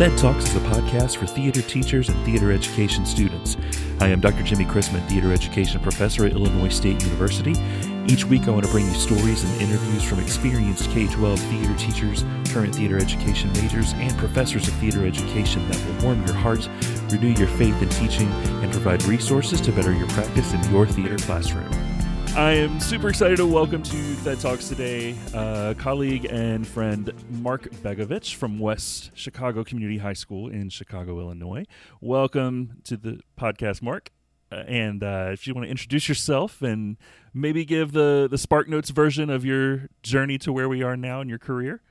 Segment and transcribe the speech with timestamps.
[0.00, 3.58] Thed Talks is a podcast for theater teachers and theater education students.
[4.00, 4.42] I am Dr.
[4.42, 7.54] Jimmy Chrisman, theater education professor at Illinois State University.
[8.08, 11.74] Each week, I want to bring you stories and interviews from experienced K 12 theater
[11.76, 16.66] teachers, current theater education majors, and professors of theater education that will warm your heart,
[17.10, 18.28] renew your faith in teaching,
[18.62, 21.89] and provide resources to better your practice in your theater classroom.
[22.36, 27.68] I am super excited to welcome to Thed Talks today uh, colleague and friend Mark
[27.82, 31.64] Begovich from West Chicago Community High School in Chicago, Illinois.
[32.00, 34.10] Welcome to the podcast, Mark.
[34.52, 36.96] Uh, and uh, if you want to introduce yourself and
[37.34, 41.20] maybe give the, the Spark Notes version of your journey to where we are now
[41.20, 41.82] in your career.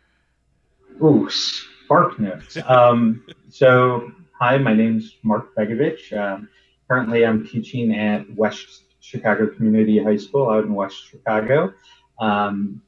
[1.03, 2.57] Ooh, Spark Notes.
[2.65, 6.17] um, so, hi, my name's Mark Begovich.
[6.17, 6.47] Um,
[6.87, 11.73] currently, I'm teaching at West Chicago Community High School out in West Chicago.
[12.19, 12.81] Um,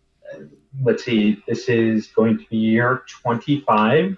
[0.83, 4.17] let's see, this is going to be year 25.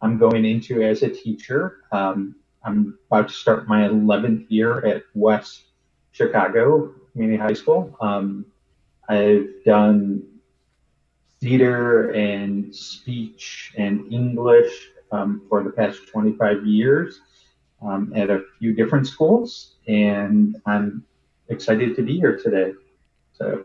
[0.00, 1.78] I'm going into as a teacher.
[1.90, 5.64] Um, I'm about to start my 11th year at West
[6.12, 7.96] Chicago Community High School.
[8.00, 8.46] Um,
[9.08, 10.22] I've done
[11.40, 14.70] theater and speech and English
[15.10, 17.20] um, for the past 25 years
[17.82, 21.04] um, at a few different schools, and I'm
[21.50, 22.72] excited to be here today.
[23.32, 23.64] So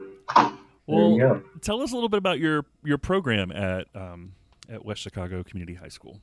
[0.87, 4.33] well, tell us a little bit about your your program at um,
[4.69, 6.19] at West Chicago Community High School.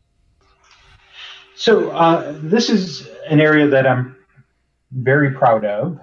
[1.54, 4.16] So uh, this is an area that I'm
[4.90, 5.98] very proud of.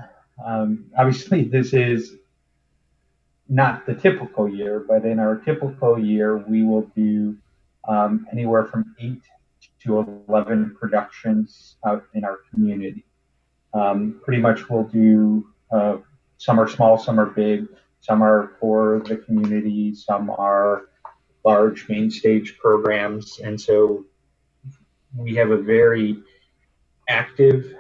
[0.46, 2.16] Um, obviously, this is
[3.48, 7.36] not the typical year, but in our typical year, we will do
[7.88, 9.22] um, anywhere from eight
[9.84, 13.04] to 11 productions out in our community.
[13.74, 15.98] Um, pretty much we'll do, uh,
[16.38, 17.68] some are small, some are big,
[18.02, 20.84] some are for the community, some are
[21.46, 23.40] large main stage programs.
[23.40, 24.06] And so
[25.16, 26.22] we have a very
[27.08, 27.76] active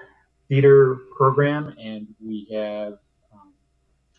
[0.48, 2.94] theater program and we have
[3.34, 3.54] um,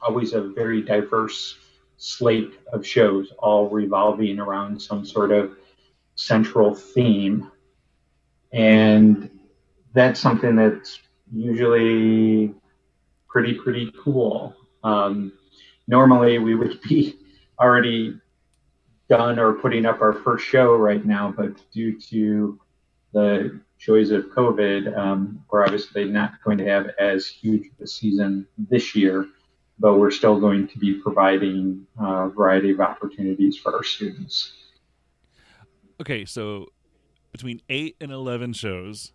[0.01, 1.57] always a very diverse
[1.97, 5.57] slate of shows all revolving around some sort of
[6.15, 7.51] central theme.
[8.53, 9.31] And
[9.93, 11.01] that's something that's
[11.33, 12.55] usually
[13.29, 14.55] pretty pretty cool.
[14.83, 15.33] Um,
[15.87, 17.19] normally we would be
[17.61, 18.19] already
[19.09, 22.59] done or putting up our first show right now, but due to
[23.13, 28.47] the joys of COVID, um, we're obviously not going to have as huge a season
[28.57, 29.27] this year,
[29.79, 34.53] but we're still going to be providing a variety of opportunities for our students.
[36.01, 36.67] Okay, so
[37.33, 39.13] between eight and 11 shows,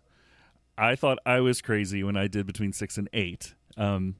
[0.78, 3.54] I thought I was crazy when I did between six and eight.
[3.76, 4.16] Um,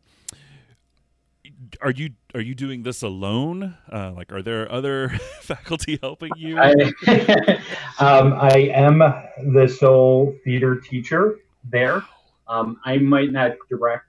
[1.81, 3.77] are you are you doing this alone?
[3.91, 5.09] Uh, like, are there other
[5.41, 6.59] faculty helping you?
[6.59, 6.73] I,
[7.99, 12.03] um, I am the sole theater teacher there.
[12.49, 14.07] Um, I might not direct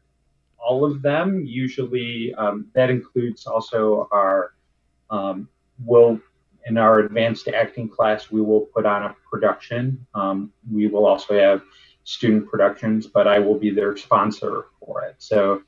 [0.58, 1.44] all of them.
[1.46, 4.54] Usually, um, that includes also our
[5.10, 5.48] um,
[5.86, 6.20] will
[6.66, 8.30] in our advanced acting class.
[8.30, 10.06] We will put on a production.
[10.14, 11.62] Um, we will also have
[12.08, 15.16] student productions, but I will be their sponsor for it.
[15.18, 15.62] So,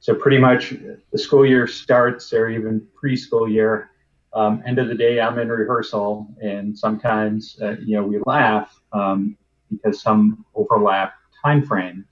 [0.00, 0.74] so pretty much
[1.12, 3.90] the school year starts, or even preschool year.
[4.32, 8.80] Um, end of the day, I'm in rehearsal, and sometimes uh, you know we laugh
[8.94, 9.36] um,
[9.70, 11.12] because some overlap
[11.44, 12.06] time frames,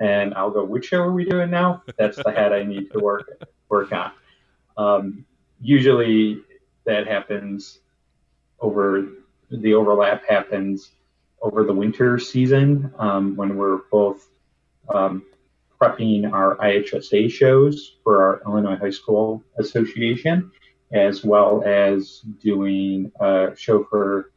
[0.00, 2.98] and I'll go, "Which show are we doing now?" That's the hat I need to
[2.98, 3.30] work
[3.68, 4.10] work on.
[4.76, 5.24] Um,
[5.60, 6.42] usually,
[6.86, 7.78] that happens
[8.58, 9.06] over
[9.48, 10.90] the overlap happens
[11.42, 14.28] over the winter season um, when we're both
[14.88, 15.24] um,
[15.80, 20.50] prepping our IHSA shows for our Illinois High School Association,
[20.92, 24.30] as well as doing a show for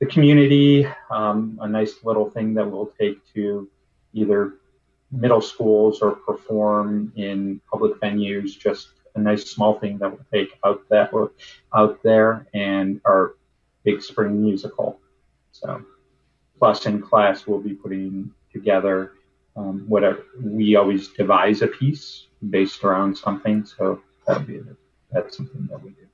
[0.00, 3.70] the community, um, a nice little thing that we'll take to
[4.12, 4.54] either
[5.12, 10.58] middle schools or perform in public venues, just a nice small thing that we'll take
[10.64, 11.12] out that
[11.74, 13.34] out there and our
[13.84, 14.98] big spring musical.
[15.52, 15.84] So
[16.62, 19.14] plus in class we'll be putting together
[19.56, 24.60] um, whatever we always devise a piece based around something so that'll be
[25.10, 26.06] that's something that we do.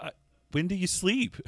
[0.00, 0.10] Uh,
[0.50, 1.36] when do you sleep?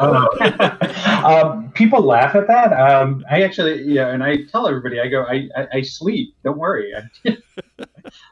[0.00, 0.26] Uh,
[1.24, 2.72] um, people laugh at that.
[2.72, 6.58] Um, i actually yeah and i tell everybody i go i, I, I sleep don't
[6.58, 6.92] worry.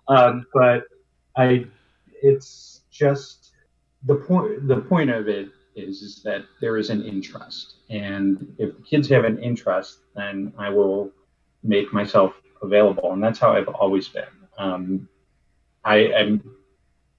[0.09, 0.87] Um, but
[1.37, 1.65] i
[2.21, 3.53] it's just
[4.03, 7.75] the point the point of it is, is that there is an interest.
[7.91, 11.11] And if the kids have an interest, then I will
[11.63, 13.13] make myself available.
[13.13, 14.25] And that's how I've always been.
[14.59, 15.09] Um,
[15.85, 16.43] I am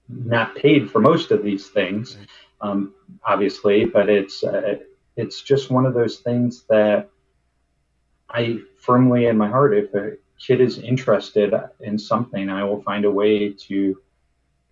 [0.08, 2.16] not paid for most of these things,
[2.60, 4.76] um, obviously, but it's uh,
[5.16, 7.08] it's just one of those things that
[8.30, 13.04] I firmly in my heart, if a kid is interested in something, I will find
[13.04, 14.00] a way to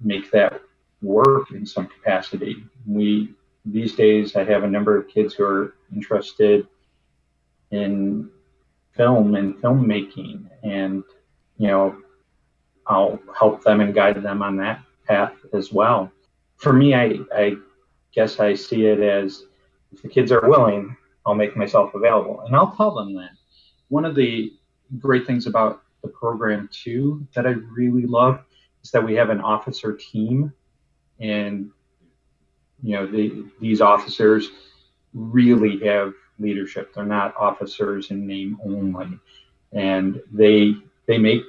[0.01, 0.61] make that
[1.01, 2.65] work in some capacity.
[2.87, 6.67] We these days I have a number of kids who are interested
[7.71, 8.31] in
[8.93, 11.03] film and filmmaking and
[11.59, 11.97] you know
[12.87, 16.11] I'll help them and guide them on that path as well.
[16.57, 17.57] For me I, I
[18.15, 19.45] guess I see it as
[19.93, 22.41] if the kids are willing, I'll make myself available.
[22.41, 23.31] And I'll tell them that.
[23.89, 24.53] One of the
[24.99, 28.43] great things about the program too that I really love
[28.83, 30.53] is that we have an officer team
[31.21, 31.71] and
[32.83, 34.51] you know the, these officers
[35.15, 36.95] really have leadership.
[36.95, 39.19] They're not officers in name only.
[39.73, 40.75] And they
[41.07, 41.43] they make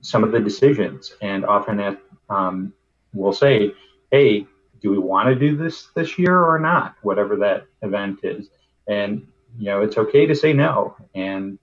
[0.00, 1.14] some of the decisions.
[1.20, 2.00] And often at,
[2.30, 2.72] um,
[3.12, 3.72] will say
[4.10, 4.46] hey
[4.82, 6.96] do we want to do this this year or not?
[7.02, 8.48] Whatever that event is.
[8.88, 9.26] And
[9.58, 10.96] you know it's okay to say no.
[11.14, 11.58] And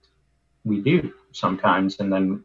[0.64, 2.00] we do sometimes.
[2.00, 2.44] And then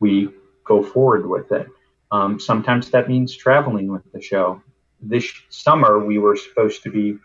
[0.00, 0.30] we
[0.64, 1.68] go forward with it.
[2.10, 4.62] Um, sometimes that means traveling with the show
[5.00, 7.18] this summer we were supposed to be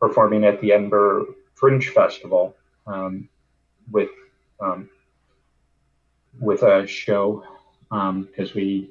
[0.00, 2.54] performing at the edinburgh fringe festival
[2.86, 3.28] um,
[3.90, 4.10] with
[4.60, 4.88] um,
[6.40, 7.44] with a show
[7.90, 8.90] because um, we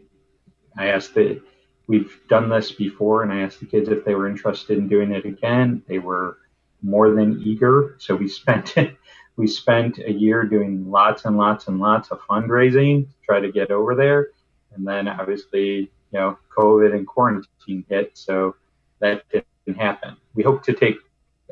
[0.77, 1.41] i asked the
[1.87, 5.11] we've done this before and i asked the kids if they were interested in doing
[5.11, 5.83] it again.
[5.87, 6.37] They were
[6.85, 7.95] more than eager.
[7.99, 8.75] So we spent
[9.37, 13.51] we spent a year doing lots and lots and lots of fundraising to try to
[13.51, 14.29] get over there.
[14.73, 18.55] And then obviously you know covid and quarantine hit so
[18.99, 20.95] that didn't happen we hope to take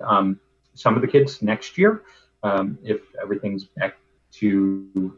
[0.01, 0.39] um,
[0.74, 2.04] some of the kids next year
[2.44, 3.98] um, if everything's back
[4.31, 5.13] to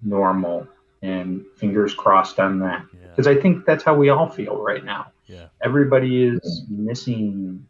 [0.00, 0.66] normal
[1.02, 3.32] and fingers crossed on that because yeah.
[3.32, 5.12] I think that's how we all feel right now.
[5.26, 5.46] Yeah.
[5.62, 7.66] Everybody is missing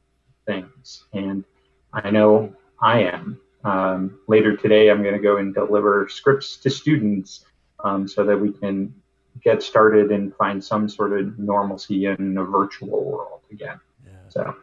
[0.46, 1.44] things, and
[1.92, 3.40] I know I am.
[3.64, 7.44] Um, later today, I'm going to go and deliver scripts to students
[7.82, 8.94] um, so that we can
[9.42, 13.80] get started and find some sort of normalcy in a virtual world again.
[14.06, 14.12] Yeah.
[14.28, 14.56] So,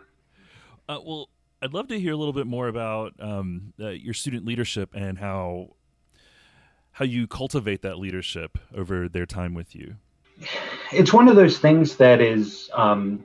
[0.89, 1.29] uh, well,
[1.61, 5.17] I'd love to hear a little bit more about um, uh, your student leadership and
[5.17, 5.75] how
[6.93, 9.95] how you cultivate that leadership over their time with you.
[10.91, 13.23] It's one of those things that is, um,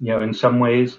[0.00, 0.96] you know, in some ways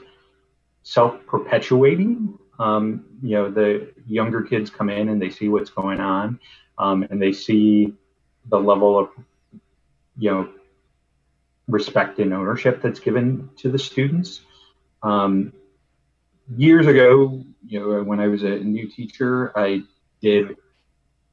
[0.83, 2.37] self-perpetuating.
[2.59, 6.39] Um, you know, the younger kids come in and they see what's going on,
[6.77, 7.93] um, and they see
[8.49, 9.09] the level of,
[10.17, 10.49] you know,
[11.67, 14.41] respect and ownership that's given to the students.
[15.01, 15.53] Um,
[16.55, 19.81] years ago, you know, when I was a new teacher, I
[20.21, 20.57] did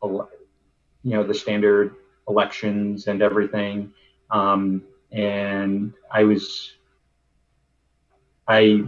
[0.03, 0.27] you
[1.05, 1.97] know, the standard
[2.29, 3.93] elections and everything.
[4.31, 6.73] Um, and I was,
[8.49, 8.85] I,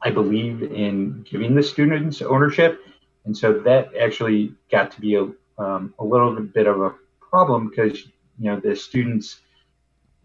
[0.00, 2.80] I believe in giving the students ownership,
[3.24, 5.28] and so that actually got to be a,
[5.58, 6.94] um, a little bit of a
[7.30, 8.04] problem because
[8.38, 9.40] you know the students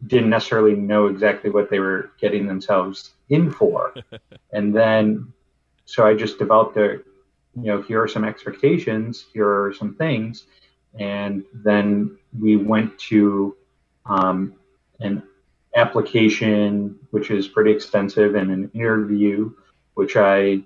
[0.08, 3.94] didn't necessarily know exactly what they were getting themselves in for,
[4.54, 5.32] and then
[5.86, 7.00] so I just developed a
[7.56, 10.46] you know, here are some expectations, here are some things.
[11.00, 13.56] And then we went to
[14.06, 14.54] um,
[15.00, 15.24] an
[15.76, 19.52] application, which is pretty extensive, and an interview,
[19.94, 20.66] which I, you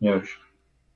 [0.00, 0.22] know,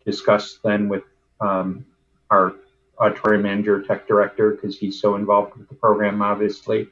[0.04, 1.04] discussed then with
[1.40, 1.84] um,
[2.30, 2.54] our
[3.00, 6.88] auditorium manager, tech director, because he's so involved with the program, obviously,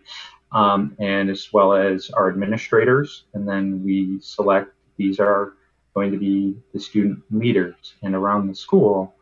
[0.53, 3.25] um, and as well as our administrators.
[3.35, 5.55] And then we select these are
[5.95, 7.95] going to be the student leaders.
[8.03, 9.15] And around the school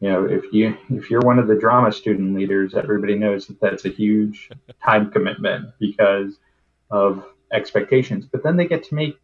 [0.00, 3.58] you know if you if you're one of the drama student leaders everybody knows that
[3.60, 4.50] that's a huge
[4.84, 6.38] time commitment because
[6.90, 8.26] of expectations.
[8.30, 9.18] But then they get to make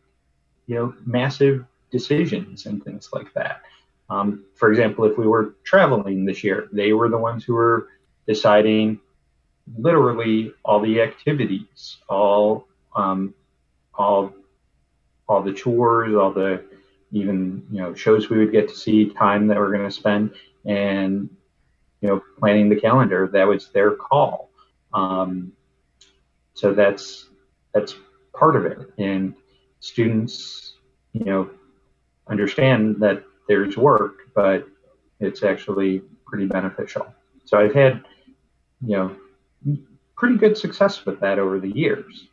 [0.67, 3.63] you know massive decisions and things like that
[4.11, 7.89] um, for example if we were traveling this year they were the ones who were
[8.27, 8.99] deciding
[9.79, 13.35] literally all the activities all um,
[13.95, 14.33] all
[15.29, 16.63] all the chores all the
[17.13, 20.35] even you know shows we would get to see, time that we're going to spend,
[20.65, 21.29] and
[22.01, 23.29] you know planning the calendar.
[23.33, 24.51] That was their call.
[24.93, 25.53] Um,
[26.55, 27.29] so that's
[27.75, 27.95] that's
[28.33, 29.35] part of it, and
[29.81, 30.75] students
[31.13, 31.51] you know
[32.29, 34.65] understand that there's work, but
[35.19, 37.13] it's actually pretty beneficial.
[37.45, 38.05] So I've had
[38.81, 39.17] you know
[40.17, 42.29] pretty good success with that over the years.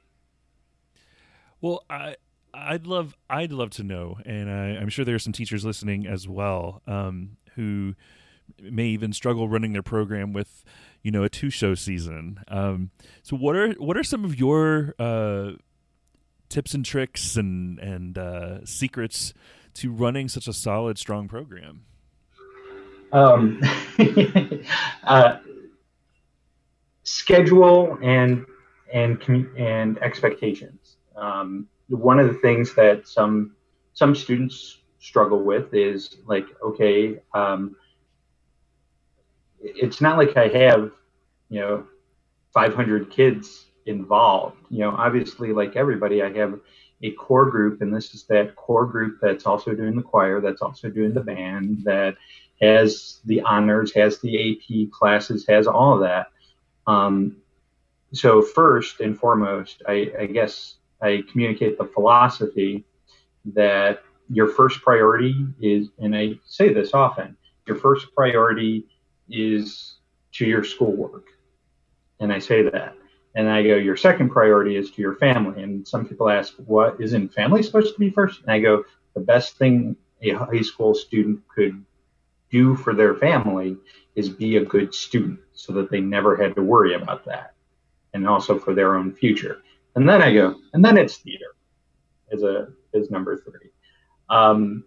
[1.60, 2.18] Well, I
[2.54, 6.06] I'd love I'd love to know, and I, am sure there are some teachers listening
[6.06, 7.96] as well um, who
[8.62, 10.64] may even struggle running their program with
[11.02, 12.42] you know a two show season.
[12.48, 12.92] Um,
[13.24, 15.54] so what are what are some of your uh,
[16.48, 19.34] tips and tricks and and uh, secrets
[19.78, 21.84] to running such a solid, strong program?
[23.12, 23.62] Um,
[25.04, 25.38] uh,
[27.04, 28.46] schedule and
[28.94, 29.22] and
[29.58, 30.98] and expectations.
[31.16, 33.56] Um, one of the things that some
[33.94, 37.76] some students struggle with is like, okay, um,
[39.60, 40.92] it's not like I have,
[41.50, 41.88] you know,
[42.54, 44.58] 500 kids involved.
[44.70, 46.60] You know, obviously, like everybody, I have
[47.02, 50.62] a core group, and this is that core group that's also doing the choir, that's
[50.62, 52.16] also doing the band, that
[52.62, 56.28] has the honors, has the AP classes, has all of that.
[56.88, 57.38] Um,
[58.14, 62.84] so first and foremost, I, I guess I communicate the philosophy
[63.54, 67.38] that your first priority is, and I say this often,
[67.68, 68.86] your first priority
[69.30, 69.98] is
[70.34, 71.28] to your schoolwork.
[72.20, 72.96] And I say that.
[73.36, 75.62] And I go, your second priority is to your family.
[75.62, 78.42] And some people ask, what isn't family supposed to be first?
[78.42, 81.84] And I go, the best thing a high school student could
[82.50, 83.78] do for their family
[84.16, 87.54] is be a good student so that they never had to worry about that.
[88.14, 89.62] And also for their own future.
[89.96, 91.56] And then I go, and then it's theater
[92.32, 93.70] as a as number three.
[94.30, 94.84] Um,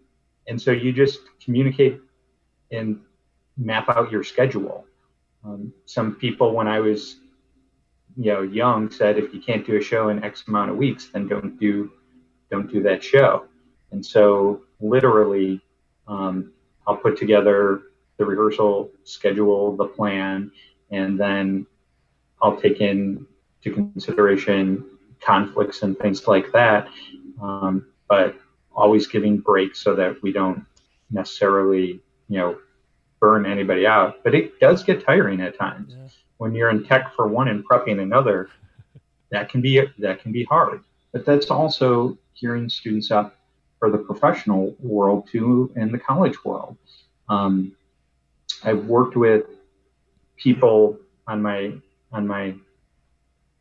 [0.49, 2.01] and so you just communicate
[2.73, 3.01] and
[3.57, 4.85] map out your schedule.
[5.45, 7.20] Um, some people, when I was
[8.17, 11.11] you know young said if you can't do a show in x amount of weeks
[11.13, 11.91] then don't do
[12.51, 13.45] don't do that show.
[13.93, 15.61] And so literally
[16.09, 16.53] um,
[16.87, 17.83] i'll put together
[18.17, 20.51] the rehearsal schedule the plan
[20.91, 21.67] and then
[22.43, 23.27] i'll take in
[23.63, 24.85] to consideration
[25.21, 26.89] conflicts and things like that
[27.43, 28.35] um, but
[28.73, 30.65] always giving breaks so that we don't
[31.11, 32.59] necessarily you know
[33.21, 34.25] burn anybody out.
[34.25, 35.95] But it does get tiring at times.
[35.97, 36.09] Yeah
[36.41, 38.49] when you're in tech for one and prepping another,
[39.31, 40.83] that can be that can be hard.
[41.13, 43.37] But that's also gearing students up
[43.79, 46.79] for the professional world too, and the college world.
[47.29, 47.77] Um,
[48.65, 49.45] I've worked with
[50.39, 51.75] people on my
[52.11, 52.55] on my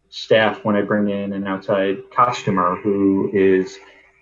[0.09, 3.77] staff when I bring in an outside costumer who is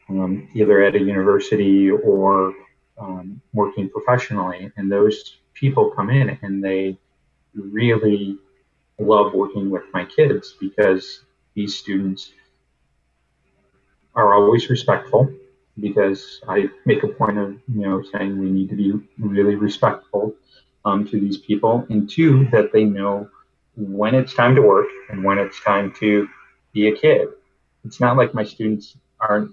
[0.09, 2.55] um, either at a university or
[2.97, 6.97] um, working professionally, and those people come in and they
[7.53, 8.39] really
[8.99, 11.21] love working with my kids because
[11.53, 12.31] these students
[14.15, 15.31] are always respectful
[15.79, 20.33] because I make a point of you know saying we need to be really respectful
[20.85, 23.29] um, to these people, and two that they know
[23.75, 26.27] when it's time to work and when it's time to
[26.73, 27.29] be a kid.
[27.85, 29.51] It's not like my students aren't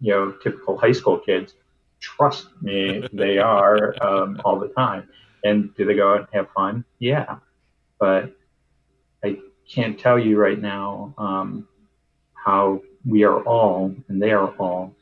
[0.00, 1.54] you know typical high school kids.
[2.00, 5.08] Trust me, they are um, all the time.
[5.44, 6.84] And do they go out and have fun?
[6.98, 7.38] Yeah,
[7.98, 8.32] but
[9.74, 11.66] can't tell you right now um,
[12.34, 14.94] how we are all, and they are all,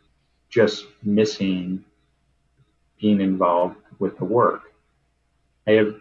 [0.48, 1.84] just missing
[3.00, 4.72] being involved with the work.
[5.66, 5.94] I have,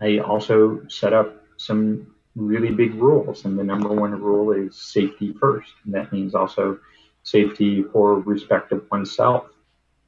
[0.00, 5.34] I also set up some really big rules, and the number one rule is safety
[5.40, 5.72] first.
[5.84, 6.78] And that means also
[7.22, 9.46] safety for respect of oneself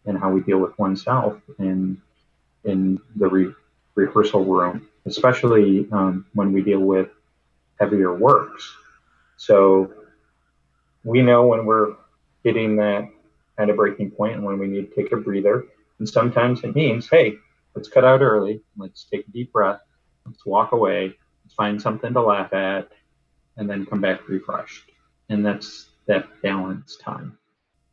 [0.06, 2.00] and how we deal with oneself in
[2.64, 3.54] in the re-
[3.94, 7.08] rehearsal room, especially um, when we deal with
[7.80, 8.70] heavier works.
[9.36, 9.92] So
[11.02, 11.94] we know when we're
[12.44, 13.08] hitting that
[13.56, 15.64] kind of breaking point and when we need to take a breather.
[15.98, 17.34] And sometimes it means, hey,
[17.74, 18.62] let's cut out early.
[18.76, 19.80] Let's take a deep breath.
[20.26, 21.14] Let's walk away.
[21.44, 22.90] Let's find something to laugh at
[23.56, 24.90] and then come back refreshed.
[25.28, 27.38] And that's that balance time.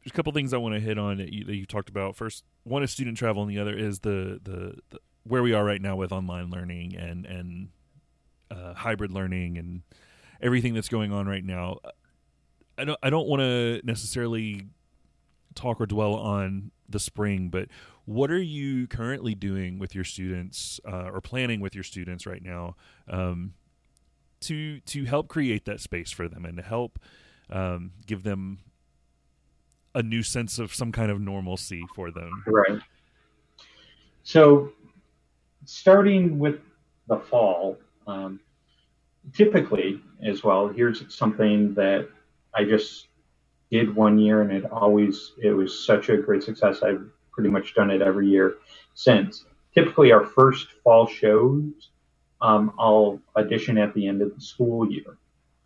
[0.03, 2.15] There's a couple things I want to hit on that you, that you talked about.
[2.15, 5.63] First, one is student travel, and the other is the, the, the where we are
[5.63, 7.67] right now with online learning and and
[8.51, 9.81] uh, hybrid learning and
[10.41, 11.79] everything that's going on right now.
[12.77, 14.67] I don't I don't want to necessarily
[15.55, 17.67] talk or dwell on the spring, but
[18.05, 22.43] what are you currently doing with your students uh, or planning with your students right
[22.43, 22.75] now
[23.09, 23.53] um,
[24.41, 26.99] to to help create that space for them and to help
[27.49, 28.59] um, give them
[29.95, 32.43] a new sense of some kind of normalcy for them?
[32.45, 32.79] Right.
[34.23, 34.71] So,
[35.65, 36.59] starting with
[37.07, 38.39] the fall, um,
[39.33, 42.09] typically, as well, here's something that
[42.55, 43.07] I just
[43.69, 46.81] did one year, and it always it was such a great success.
[46.81, 48.55] I've pretty much done it every year
[48.93, 49.45] since.
[49.73, 51.89] Typically, our first fall shows,
[52.41, 55.17] um, I'll audition at the end of the school year,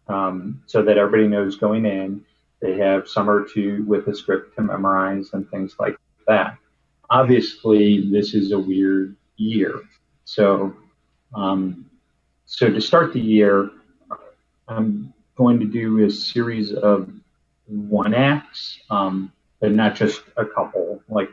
[0.08, 2.26] um, so that everybody knows going in.
[2.62, 5.96] They have summer to with a script to memorize and things like
[6.28, 6.58] that.
[7.10, 9.82] Obviously, this is a weird year,
[10.26, 10.74] so
[11.34, 11.86] um,
[12.52, 13.72] so to start the year,
[14.68, 17.10] I'm going to do a series of
[17.66, 19.32] one acts, um,
[19.62, 21.02] but not just a couple.
[21.08, 21.30] Like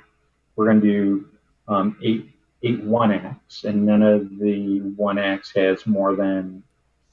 [0.55, 1.29] we're going to do
[1.67, 2.31] um, eight
[2.63, 6.63] eight one acts, and none of the one acts has more than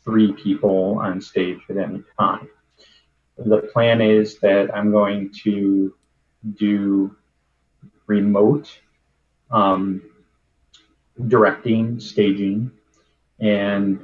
[0.04, 2.48] three people on stage at any time.
[3.40, 5.96] The plan is that I'm going to
[6.54, 7.16] do
[8.06, 8.70] remote
[9.50, 10.04] um,
[11.28, 12.72] directing, staging,
[13.40, 14.00] and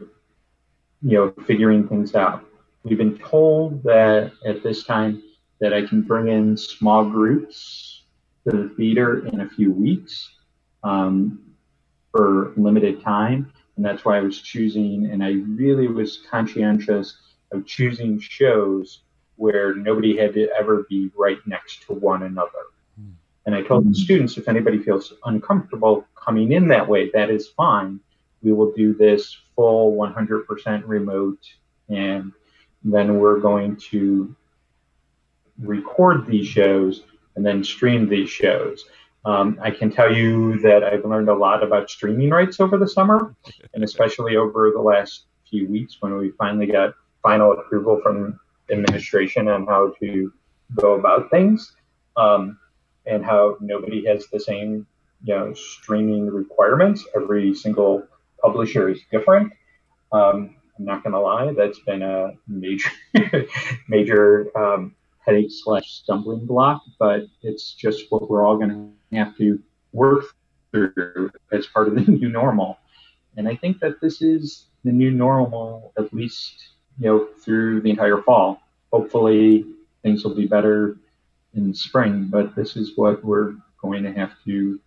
[1.02, 2.46] you know figuring things out.
[2.84, 5.22] We've been told that at this time
[5.60, 8.04] that I can bring in small groups
[8.48, 10.30] to the theater in a few weeks
[10.84, 11.40] um,
[12.12, 13.52] for limited time.
[13.78, 17.18] And that's why I was choosing, and I really was conscientious
[17.52, 19.02] of choosing shows
[19.38, 22.50] where nobody had to ever be right next to one another.
[23.00, 23.14] Mm.
[23.46, 27.48] And I told the students if anybody feels uncomfortable coming in that way, that is
[27.48, 28.00] fine.
[28.44, 31.40] We will do this full 100% remote,
[31.90, 32.32] and
[32.84, 34.36] then we're going to
[35.60, 37.04] record these shows
[37.36, 38.86] and then stream these shows.
[39.24, 42.88] Um, I can tell you that I've learned a lot about streaming rights over the
[42.88, 43.36] summer,
[43.74, 48.40] and especially over the last few weeks when we finally got final approval from
[48.72, 50.34] administration on how to
[50.76, 51.74] go about things,
[52.18, 52.58] um,
[53.06, 54.88] and how nobody has the same,
[55.24, 57.06] you know, streaming requirements.
[57.16, 58.08] Every single
[58.42, 59.54] publisher is different.
[60.12, 62.90] Um, I'm not going to lie, that's been a major,
[63.88, 69.38] major um, headache slash stumbling block, but it's just what we're all going to have
[69.38, 69.62] to
[69.94, 70.26] work
[70.72, 72.78] through as part of the new normal.
[73.38, 76.54] And I think that this is the new normal, at least
[77.00, 78.62] you know through the entire fall.
[78.92, 79.66] Hopefully,
[80.04, 80.98] things will be better
[81.54, 84.80] in spring, but this is what we're going to have to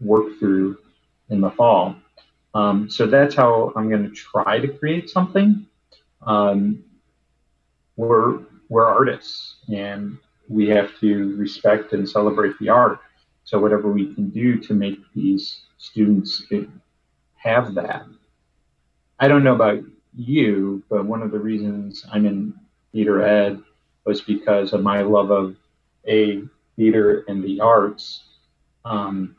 [0.00, 0.78] work through
[1.30, 1.96] in the fall.
[2.56, 5.66] Um, so that's how I'm going to try to create something.
[6.22, 6.82] Um,
[7.96, 10.16] we're we're artists and
[10.48, 13.00] we have to respect and celebrate the art.
[13.44, 16.44] So whatever we can do to make these students
[17.34, 18.06] have that.
[19.20, 19.80] I don't know about
[20.16, 22.54] you, but one of the reasons I'm in
[22.90, 23.60] theater ed
[24.06, 25.56] was because of my love of
[26.08, 26.40] a
[26.74, 28.24] theater and the arts,
[28.86, 29.36] um,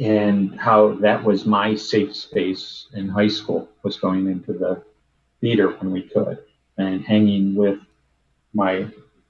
[0.00, 4.82] and how that was my safe space in high school was going into the
[5.40, 6.38] theater when we could
[6.78, 7.78] and hanging with
[8.52, 8.86] my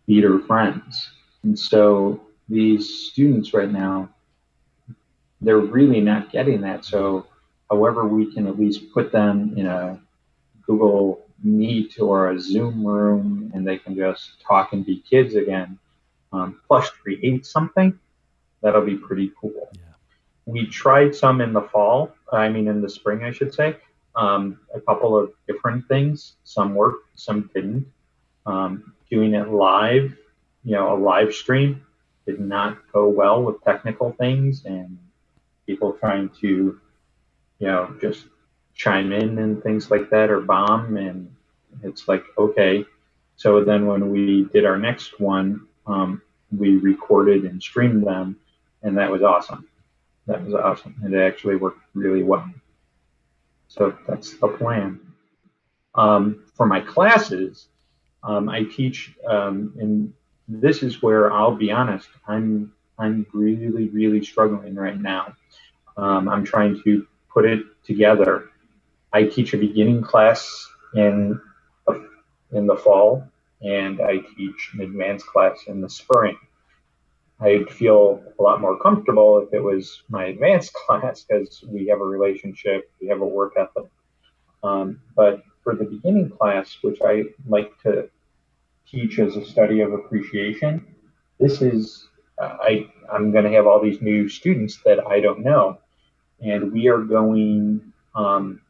[0.07, 1.11] theater friends.
[1.43, 4.09] And so these students right now,
[5.41, 6.85] they're really not getting that.
[6.85, 7.27] So,
[7.71, 10.01] however, we can at least put them in a
[10.67, 15.79] Google Meet or a Zoom room and they can just talk and be kids again,
[16.33, 17.99] um, plus create something,
[18.63, 19.69] that'll be pretty cool.
[19.75, 19.84] Yeah.
[20.47, 23.77] We tried some in the fall, I mean, in the spring, I should say,
[24.15, 26.35] um, a couple of different things.
[26.45, 27.87] Some worked, some didn't.
[28.47, 30.15] Um, doing it live,
[30.65, 31.85] you know, a live stream
[32.27, 34.99] did not go well with technical things and
[35.67, 36.81] people trying to,
[37.59, 38.27] you know, just
[38.75, 40.97] chime in and things like that or bomb.
[40.97, 41.35] And
[41.83, 42.85] it's like, okay.
[43.37, 46.23] So then when we did our next one, um,
[46.57, 48.37] we recorded and streamed them,
[48.83, 49.67] and that was awesome.
[50.27, 50.95] That was awesome.
[51.03, 52.49] and It actually worked really well.
[53.69, 55.01] So that's the plan.
[55.95, 57.69] Um, for my classes,
[58.23, 60.13] um, I teach, um, and
[60.49, 65.35] this is where I'll be honest, I'm I'm really really struggling right now.
[65.97, 68.51] Um, I'm trying to put it together.
[69.13, 71.41] I teach a beginning class in
[72.53, 73.29] in the fall,
[73.63, 76.37] and I teach an advanced class in the spring.
[77.41, 82.01] I'd feel a lot more comfortable if it was my advanced class because we have
[82.01, 83.91] a relationship, we have a work ethic.
[84.63, 88.09] Um, but for the beginning class, which I like to
[88.95, 90.87] teach as a study of appreciation.
[91.41, 92.09] This is
[92.41, 95.79] uh, I I'm going to have all these new students that I don't know,
[96.41, 98.61] and we are going um,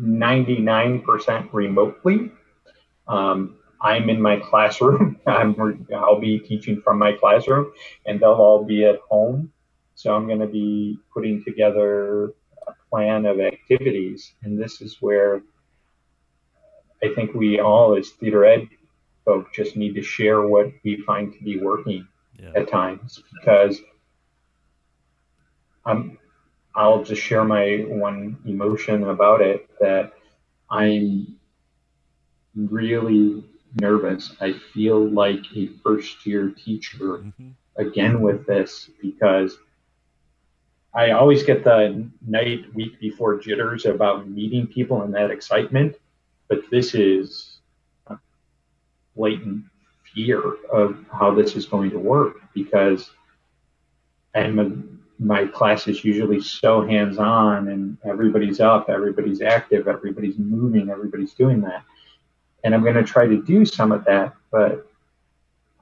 [0.00, 2.32] 99% remotely.
[3.06, 5.18] Um, I'm in my classroom.
[5.26, 7.72] I'm I'll be teaching from my classroom,
[8.06, 9.52] and they'll all be at home.
[9.94, 12.32] So I'm going to be putting together
[12.66, 15.42] a plan of activities, and this is where
[17.02, 18.68] I think we all, as theater ed
[19.24, 22.06] folks just need to share what we find to be working
[22.38, 22.50] yeah.
[22.56, 23.80] at times because
[25.84, 26.18] I'm
[26.74, 30.12] I'll just share my one emotion about it that
[30.70, 31.36] I'm
[32.54, 34.34] really nervous.
[34.40, 37.50] I feel like a first year teacher mm-hmm.
[37.76, 39.58] again with this because
[40.94, 45.96] I always get the night week before jitters about meeting people and that excitement,
[46.48, 47.58] but this is
[49.14, 49.64] blatant
[50.14, 50.40] fear
[50.72, 53.10] of how this is going to work because
[54.34, 60.88] and my class is usually so hands on and everybody's up, everybody's active, everybody's moving,
[60.88, 61.84] everybody's doing that.
[62.64, 64.90] And I'm going to try to do some of that, but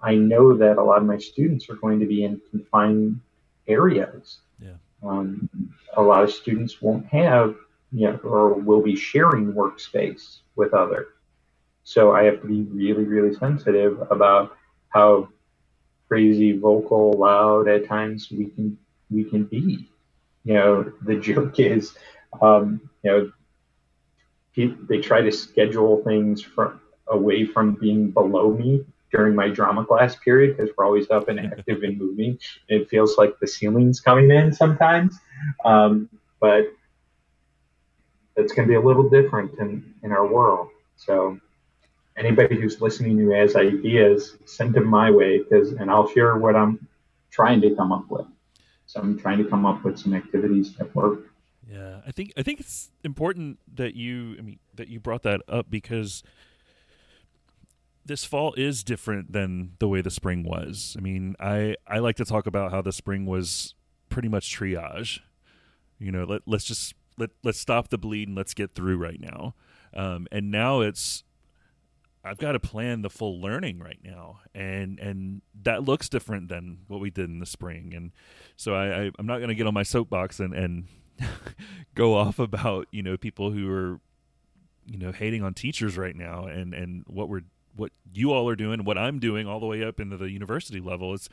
[0.02, 3.20] I know that a lot of my students are going to be in confined
[3.66, 4.38] areas.
[4.60, 4.74] Yeah.
[5.02, 5.48] Um,
[5.96, 7.56] a lot of students won't have,
[7.92, 11.06] you know, or will be sharing workspace with others.
[11.84, 14.56] So I have to be really, really sensitive about
[14.90, 15.28] how
[16.06, 18.78] crazy, vocal, loud at times we can
[19.10, 19.88] we can be.
[20.44, 21.94] You know, the joke is,
[22.40, 23.32] um, you know,
[24.66, 30.16] they try to schedule things from away from being below me during my drama class
[30.16, 32.38] period because we're always up and active and moving.
[32.68, 35.18] It feels like the ceiling's coming in sometimes,
[35.64, 36.66] um, but
[38.36, 40.68] it's going to be a little different in, in our world.
[40.96, 41.38] So
[42.16, 46.54] anybody who's listening who has ideas, send them my way because, and I'll share what
[46.54, 46.86] I'm
[47.30, 48.26] trying to come up with.
[48.86, 51.20] So I'm trying to come up with some activities that work.
[51.70, 55.42] Yeah, I think I think it's important that you I mean that you brought that
[55.48, 56.22] up because
[58.06, 60.96] this fall is different than the way the spring was.
[60.98, 63.74] I mean, I I like to talk about how the spring was
[64.08, 65.20] pretty much triage.
[65.98, 69.20] You know, let let's just let let's stop the bleed and let's get through right
[69.20, 69.54] now.
[69.94, 71.22] Um, and now it's
[72.24, 76.78] I've got to plan the full learning right now, and and that looks different than
[76.88, 77.92] what we did in the spring.
[77.94, 78.12] And
[78.56, 80.86] so I, I am not going to get on my soapbox and and
[81.94, 84.00] go off about you know people who are
[84.86, 87.42] you know hating on teachers right now and and what we're
[87.78, 90.80] what you all are doing, what I'm doing, all the way up into the university
[90.80, 91.14] level.
[91.14, 91.28] It's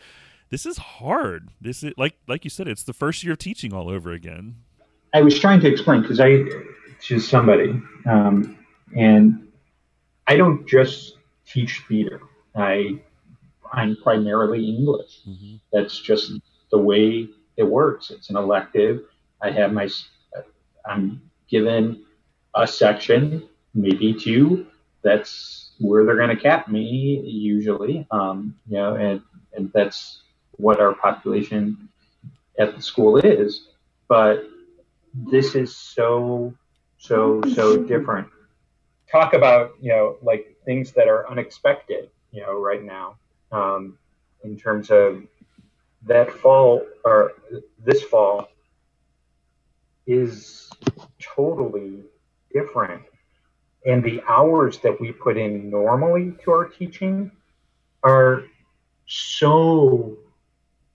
[0.49, 1.49] this is hard.
[1.59, 4.57] This is like like you said, it's the first year of teaching all over again.
[5.13, 6.43] I was trying to explain because I
[7.01, 8.57] to somebody, um,
[8.95, 9.47] and
[10.27, 12.21] I don't just teach theater.
[12.55, 12.99] I
[13.71, 15.21] I'm primarily English.
[15.27, 15.55] Mm-hmm.
[15.73, 16.31] That's just
[16.71, 18.11] the way it works.
[18.11, 19.01] It's an elective.
[19.45, 19.88] I have my
[20.86, 22.03] I'm given
[22.55, 24.67] a section, maybe two.
[25.03, 28.08] That's where they're going to cap me usually.
[28.12, 29.21] Um, you know, and
[29.53, 31.89] and that's what our population
[32.58, 33.67] at the school is.
[34.08, 34.45] But
[35.13, 36.53] this is so
[36.97, 38.27] so so different
[39.12, 43.17] talk about you know like things that are unexpected you know right now
[43.51, 43.97] um,
[44.43, 45.23] in terms of
[46.03, 47.34] that fall or
[47.84, 48.49] this fall
[50.07, 50.69] is
[51.19, 52.03] totally
[52.53, 53.01] different
[53.85, 57.31] and the hours that we put in normally to our teaching
[58.03, 58.43] are
[59.07, 60.17] so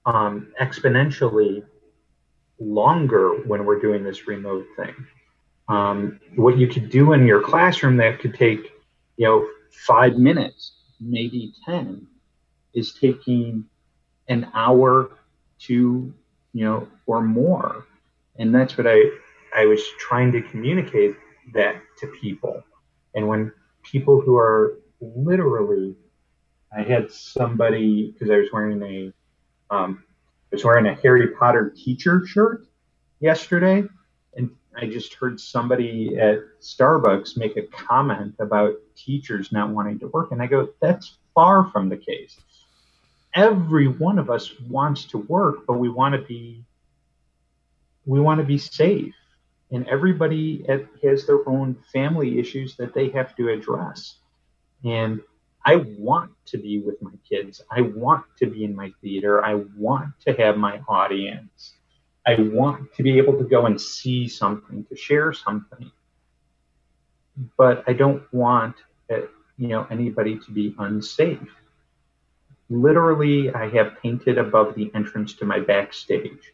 [0.06, 1.64] um, exponentially
[2.58, 4.94] longer when we're doing this remote thing
[5.70, 8.72] um, what you could do in your classroom that could take,
[9.16, 9.48] you know,
[9.86, 12.08] five minutes, maybe 10,
[12.74, 13.64] is taking
[14.28, 15.12] an hour
[15.60, 16.12] to,
[16.52, 17.86] you know, or more.
[18.40, 18.98] And that's what I,
[19.54, 21.14] I was trying to communicate
[21.52, 22.62] that to people.
[23.14, 25.94] And when people who are literally,
[26.76, 29.12] I had somebody, because I was wearing a,
[29.74, 30.04] um,
[30.50, 32.66] I was wearing a Harry Potter teacher shirt
[33.20, 33.84] yesterday
[34.34, 40.08] and I just heard somebody at Starbucks make a comment about teachers not wanting to
[40.08, 40.30] work.
[40.32, 42.38] And I go, that's far from the case.
[43.34, 46.64] Every one of us wants to work, but we want to be
[48.10, 49.14] we want to be safe.
[49.70, 50.66] And everybody
[51.04, 54.16] has their own family issues that they have to address.
[54.84, 55.20] And
[55.64, 57.62] I want to be with my kids.
[57.70, 59.44] I want to be in my theater.
[59.44, 61.74] I want to have my audience.
[62.26, 65.92] I want to be able to go and see something, to share something,
[67.56, 68.74] but I don't want
[69.10, 69.20] uh,
[69.56, 71.52] you know anybody to be unsafe.
[72.68, 76.52] Literally, I have painted above the entrance to my backstage.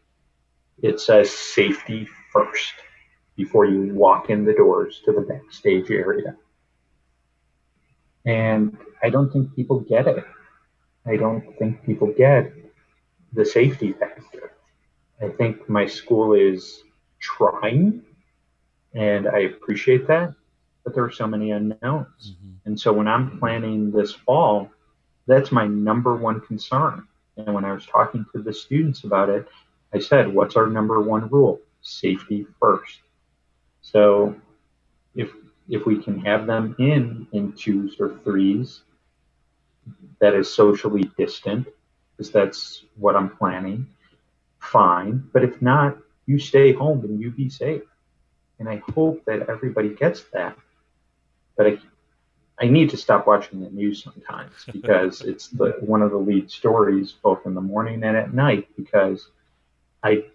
[0.81, 2.73] It says safety first
[3.35, 6.35] before you walk in the doors to the backstage area.
[8.25, 10.25] And I don't think people get it.
[11.05, 12.51] I don't think people get
[13.33, 14.51] the safety factor.
[15.21, 16.83] I think my school is
[17.19, 18.03] trying,
[18.93, 20.33] and I appreciate that.
[20.83, 22.33] But there are so many unknowns.
[22.33, 22.51] Mm-hmm.
[22.65, 24.69] And so when I'm planning this fall,
[25.25, 27.07] that's my number one concern.
[27.35, 29.47] And when I was talking to the students about it,
[29.93, 31.61] I said, What's our number one rule?
[31.81, 32.99] Safety first.
[33.81, 34.35] So
[35.15, 35.31] if
[35.69, 38.81] if we can have them in in twos or threes
[40.19, 41.67] that is socially distant,
[42.11, 43.87] because that's what I'm planning,
[44.59, 45.23] fine.
[45.31, 47.83] But if not, you stay home and you be safe.
[48.59, 50.57] And I hope that everybody gets that.
[51.55, 51.77] But I,
[52.59, 56.49] I need to stop watching the news sometimes because it's the, one of the lead
[56.49, 59.29] stories both in the morning and at night because
[60.03, 60.25] I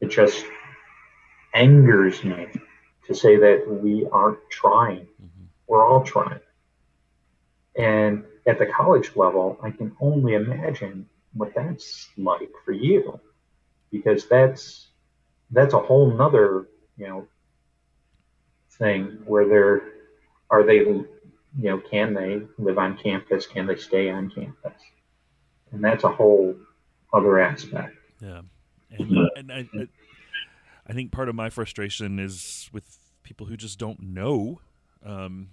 [0.00, 0.44] it just
[1.54, 2.46] angers me
[3.06, 5.06] to say that we aren't trying.
[5.06, 5.44] Mm-hmm.
[5.66, 6.40] We're all trying.
[7.76, 13.20] And at the college level, I can only imagine what that's like for you
[13.90, 14.88] because that's
[15.50, 16.66] that's a whole nother
[16.96, 17.26] you know
[18.72, 19.82] thing where they're
[20.50, 21.06] are they you
[21.58, 24.80] know can they live on campus can they stay on campus
[25.72, 26.54] and that's a whole
[27.12, 28.40] other aspect yeah
[28.90, 29.68] and, and I,
[30.86, 34.60] I think part of my frustration is with people who just don't know
[35.04, 35.48] um,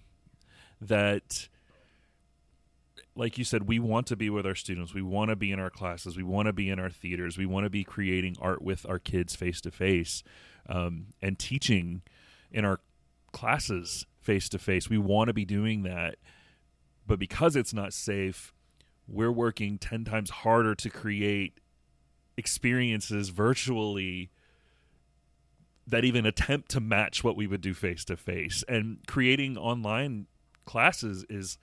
[0.80, 1.50] that
[3.16, 4.94] like you said, we want to be with our students.
[4.94, 6.18] We want to be in our classes.
[6.18, 7.38] We want to be in our theaters.
[7.38, 10.24] We want to be creating art with our kids face to face
[10.68, 12.02] and teaching
[12.52, 12.80] in our
[13.32, 14.90] classes face to face.
[14.90, 16.16] We want to be doing that.
[17.06, 18.54] But because it's not safe,
[19.08, 21.60] we're working 10 times harder to create
[22.38, 24.30] experiences virtually
[25.86, 28.64] that even attempt to match what we would do face to face.
[28.68, 30.28] And creating online
[30.66, 31.58] classes is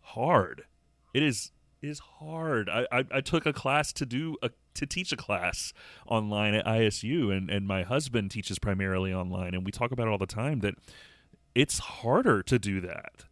[0.00, 0.62] hard
[1.16, 1.50] it is
[1.80, 2.68] is hard.
[2.68, 5.72] I, I, I took a class to do a to teach a class
[6.06, 10.10] online at ISU, and and my husband teaches primarily online, and we talk about it
[10.10, 10.74] all the time that
[11.54, 13.24] it's harder to do that.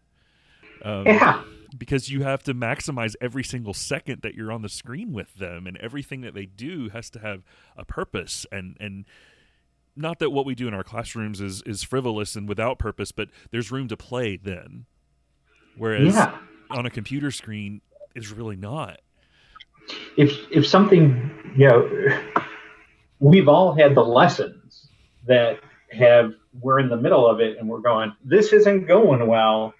[0.83, 1.43] Um, yeah.
[1.77, 5.67] Because you have to maximize every single second that you're on the screen with them,
[5.67, 7.43] and everything that they do has to have
[7.77, 8.47] a purpose.
[8.53, 9.05] And and
[9.97, 13.29] not that what we do in our classrooms is is frivolous and without purpose, but
[13.51, 14.87] there's room to play then.
[15.77, 16.39] Whereas yeah
[16.71, 17.81] on a computer screen
[18.15, 19.01] is really not.
[20.17, 22.21] If if something, you know,
[23.21, 24.89] we've all had the lessons
[25.27, 25.61] that
[25.91, 29.75] have we're in the middle of it and we're going, this isn't going well.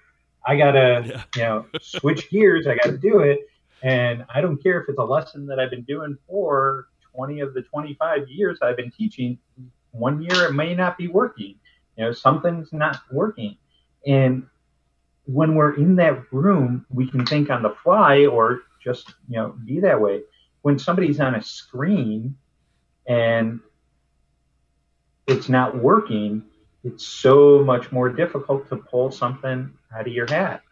[0.47, 1.23] I gotta, yeah.
[1.37, 2.67] you know, switch gears.
[2.67, 3.49] I gotta do it.
[3.83, 7.55] And I don't care if it's a lesson that I've been doing for 20 of
[7.55, 9.39] the 25 years I've been teaching.
[9.93, 11.55] One year it may not be working.
[11.97, 13.57] You know, something's not working.
[14.07, 14.47] And
[15.27, 19.55] when we're in that room, we can think on the fly or just, you know,
[19.65, 20.23] be that way.
[20.63, 22.37] When somebody's on a screen
[23.07, 23.61] and
[25.27, 26.43] it's not working,
[26.85, 30.63] it's so much more difficult to pull something out of your hat.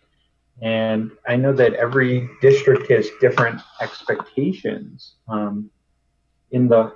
[0.61, 5.15] And I know that every district has different expectations.
[5.27, 5.71] Um,
[6.51, 6.95] in the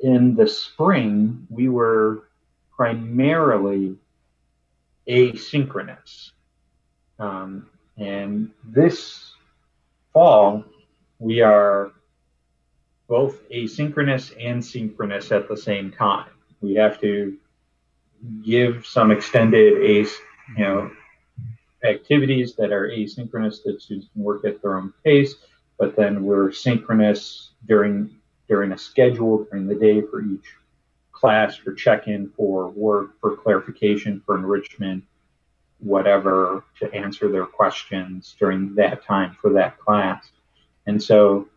[0.00, 2.28] in the spring, we were
[2.76, 3.96] primarily
[5.08, 6.32] asynchronous.
[7.18, 9.32] Um, and this
[10.12, 10.64] fall,
[11.18, 11.92] we are
[13.08, 16.28] both asynchronous and synchronous at the same time.
[16.60, 17.38] We have to
[18.44, 20.16] give some extended ace,
[20.56, 20.90] you know,
[21.84, 25.34] activities that are asynchronous that students can work at their own pace,
[25.78, 28.10] but then we're synchronous during
[28.48, 30.54] during a schedule during the day for each
[31.12, 35.02] class for check-in, for work, for clarification, for enrichment,
[35.80, 40.30] whatever to answer their questions during that time for that class.
[40.86, 41.48] And so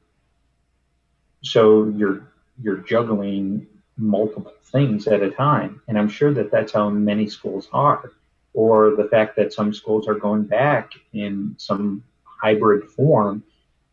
[1.42, 2.28] so you're
[2.62, 3.68] you're juggling
[4.00, 5.82] multiple things at a time.
[5.88, 8.12] And I'm sure that that's how many schools are.
[8.54, 13.44] Or the fact that some schools are going back in some hybrid form.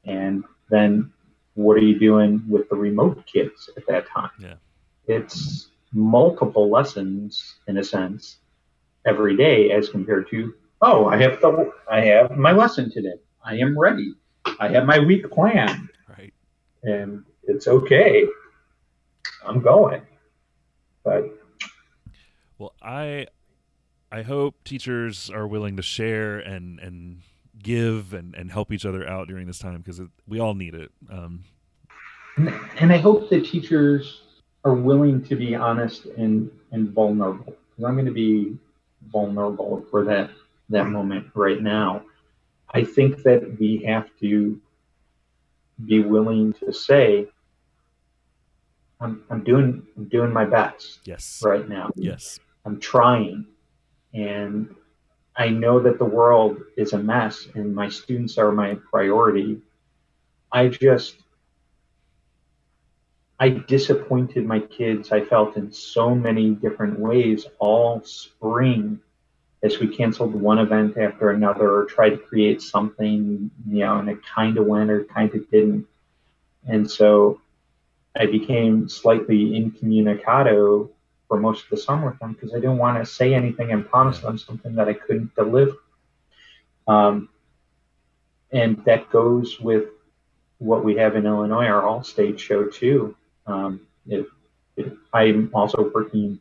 [0.05, 1.13] And then
[1.55, 4.31] what are you doing with the remote kids at that time?
[4.41, 4.55] Yeah.
[5.07, 8.39] It's multiple lessons in a sense
[9.07, 13.15] every day as compared to oh i have the i have my lesson today
[13.45, 14.13] i am ready
[14.61, 15.89] i have my week planned
[16.19, 16.35] right
[16.83, 18.27] and it's okay
[19.45, 20.03] i'm going
[21.05, 21.25] but
[22.59, 23.27] well i
[24.13, 27.21] i hope teachers are willing to share and and
[27.63, 30.91] give and and help each other out during this time because we all need it
[31.11, 31.43] um
[32.37, 34.23] and, and i hope that teachers
[34.65, 38.57] are willing to be honest and and vulnerable because i'm going to be
[39.11, 40.31] vulnerable for that
[40.69, 42.03] that moment right now.
[42.71, 44.61] I think that we have to
[45.85, 47.29] be willing to say,
[49.01, 51.91] I'm, I'm doing I'm doing my best yes right now.
[51.95, 52.39] Yes.
[52.65, 53.47] I'm trying.
[54.15, 54.75] And
[55.37, 59.61] I know that the world is a mess and my students are my priority.
[60.51, 61.17] I just
[63.39, 69.01] I disappointed my kids, I felt in so many different ways all spring
[69.63, 74.09] as we canceled one event after another or tried to create something, you know, and
[74.09, 75.87] it kind of went or kind of didn't.
[76.67, 77.41] And so
[78.19, 80.91] I became slightly incommunicado
[81.29, 83.89] for most of the summer with them because I didn't want to say anything and
[83.89, 85.77] promise them something that I couldn't deliver.
[86.87, 87.29] Um,
[88.53, 89.89] and that goes with
[90.59, 93.17] what we have in Illinois, our all state show too.
[93.47, 93.81] Um,
[95.13, 96.39] I'm also working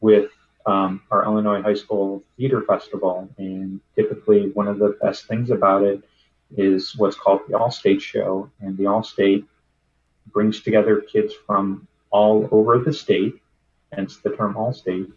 [0.00, 0.30] with
[0.66, 5.82] um, our Illinois High School Theater Festival, and typically one of the best things about
[5.82, 6.02] it
[6.56, 9.44] is what's called the All State Show, and the All State
[10.26, 13.40] brings together kids from all over the state,
[13.92, 15.08] hence the term All State,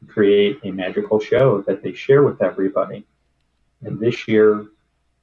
[0.00, 3.06] to create a magical show that they share with everybody.
[3.82, 4.66] And this year,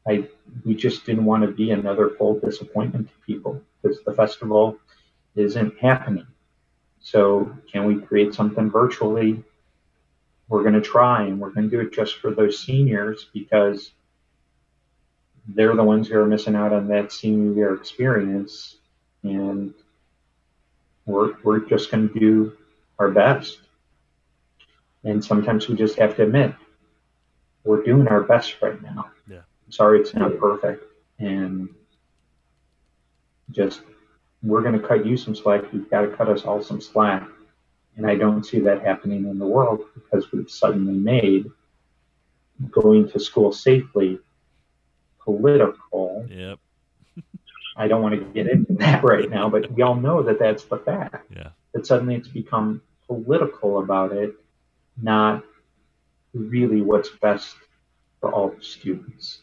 [0.08, 0.28] I
[0.66, 4.78] we just didn't want to be another full disappointment to people because the festival
[5.36, 6.28] isn't happening.
[7.00, 9.44] So can we create something virtually?
[10.48, 13.92] We're going to try, and we're going to do it just for those seniors because
[15.48, 18.79] they're the ones who are missing out on that senior year experience,
[19.24, 19.74] and
[21.06, 22.58] we're we're just going to do
[22.98, 23.60] our best.
[25.04, 26.54] And sometimes we just have to admit
[27.64, 29.12] we're doing our best right now.
[29.30, 29.42] Yeah.
[29.70, 30.84] Sorry it's not perfect,
[31.20, 31.70] and
[33.52, 33.82] just
[34.44, 35.64] we're going to cut you some slack.
[35.72, 37.28] You've got to cut us all some slack.
[37.98, 41.52] And I don't see that happening in the world because we've suddenly made
[42.72, 44.20] going to school safely
[45.20, 46.26] political.
[46.30, 46.60] Yep.
[47.80, 50.66] I don't want to get into that right now, but we all know that that's
[50.66, 51.32] the fact.
[51.36, 51.50] Yeah.
[51.74, 54.36] That suddenly it's become political about it,
[55.02, 55.44] not
[56.34, 57.56] really what's best
[58.20, 59.40] for all the students.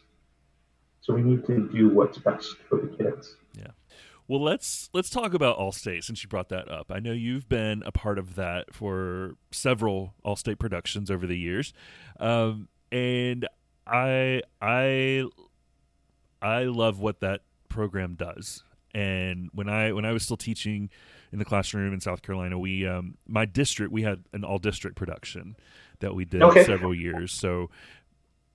[1.01, 3.37] So we need to do what's best for the kids.
[3.57, 3.69] Yeah.
[4.29, 6.91] Well, let's let's talk about Allstate since you brought that up.
[6.91, 11.73] I know you've been a part of that for several Allstate productions over the years,
[12.21, 13.49] um, and
[13.87, 15.25] I I
[16.43, 17.43] I love what that
[17.77, 18.65] program does.
[18.95, 20.89] And when I when I was still teaching
[21.31, 24.97] in the classroom in South Carolina, we um, my district we had an all district
[24.97, 25.55] production
[26.01, 26.65] that we did Okay.
[26.65, 27.31] several years.
[27.33, 27.69] So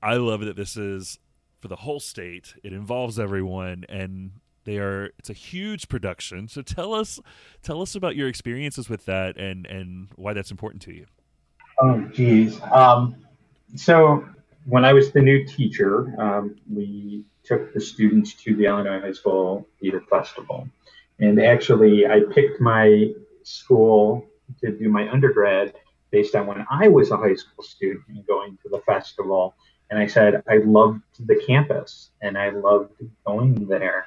[0.01, 1.19] I love that this is
[1.59, 2.55] for the whole state.
[2.63, 4.31] It involves everyone, and
[4.63, 5.11] they are.
[5.19, 6.47] It's a huge production.
[6.47, 7.19] So tell us
[7.61, 11.05] tell us about your experiences with that and and why that's important to you.
[11.79, 12.59] Oh, geez.
[12.71, 13.15] Um,
[13.75, 14.25] so
[14.65, 19.13] when I was the new teacher, um, we took the students to the Illinois High
[19.13, 20.67] School Theater Festival.
[21.19, 23.11] And actually, I picked my
[23.43, 24.25] school
[24.61, 25.73] to do my undergrad
[26.11, 29.55] based on when I was a high school student and going to the festival.
[29.89, 32.93] And I said, I loved the campus and I loved
[33.25, 34.05] going there.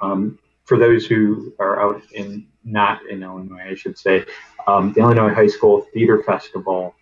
[0.00, 4.24] Um, for those who are out in not in Illinois, I should say,
[4.66, 6.94] um, the Illinois High School Theater Festival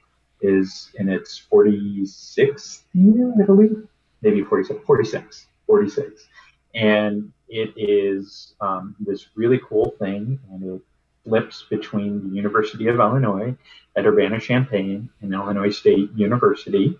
[0.43, 3.87] is in its 46th year, I believe,
[4.23, 6.29] maybe 46, 46, 46.
[6.75, 10.83] And it is um, this really cool thing, and it
[11.25, 13.55] flips between the University of Illinois
[13.97, 16.99] at Urbana-Champaign and Illinois State University.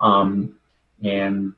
[0.00, 0.56] Um,
[1.02, 1.52] and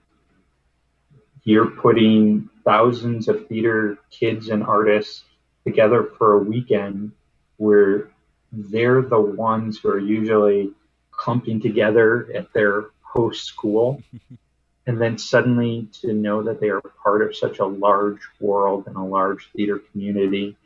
[1.45, 5.25] you're putting thousands of theater kids and artists
[5.67, 7.13] together for a weekend
[7.59, 8.11] where
[8.53, 10.73] they're the ones who are usually
[11.19, 14.03] clumping together at their host school.
[14.87, 18.97] and then suddenly to know that they are part of such a large world and
[18.97, 20.57] a large theater community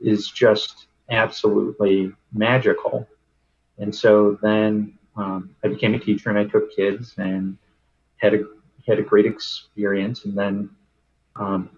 [0.00, 3.06] is just absolutely magical.
[3.78, 7.56] And so then um, I became a teacher and I took kids and
[8.16, 8.44] had a
[8.86, 10.24] had a great experience.
[10.24, 10.70] And then
[11.36, 11.70] um,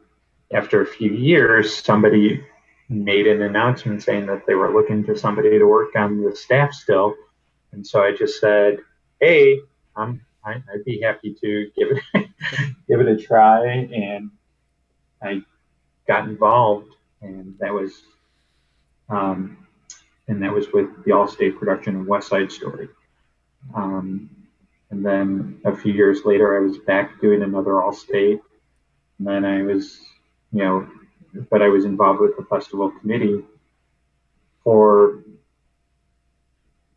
[0.53, 2.43] after a few years, somebody
[2.89, 6.73] made an announcement saying that they were looking for somebody to work on the staff
[6.73, 7.15] still.
[7.75, 8.79] And so I just said,
[9.21, 9.61] "Hey,
[9.97, 12.03] I'm I, I'd be happy to give it
[12.89, 14.31] give it a try." And
[15.21, 15.43] I
[16.07, 18.03] got involved, and that was
[19.09, 19.59] um,
[20.29, 22.89] and that was with the All-State production of West Side Story.
[23.75, 24.31] Um,
[24.91, 28.41] and then a few years later, I was back doing another All-State.
[29.19, 30.01] And then I was,
[30.53, 30.89] you know,
[31.51, 33.43] but I was involved with the festival committee
[34.63, 35.23] for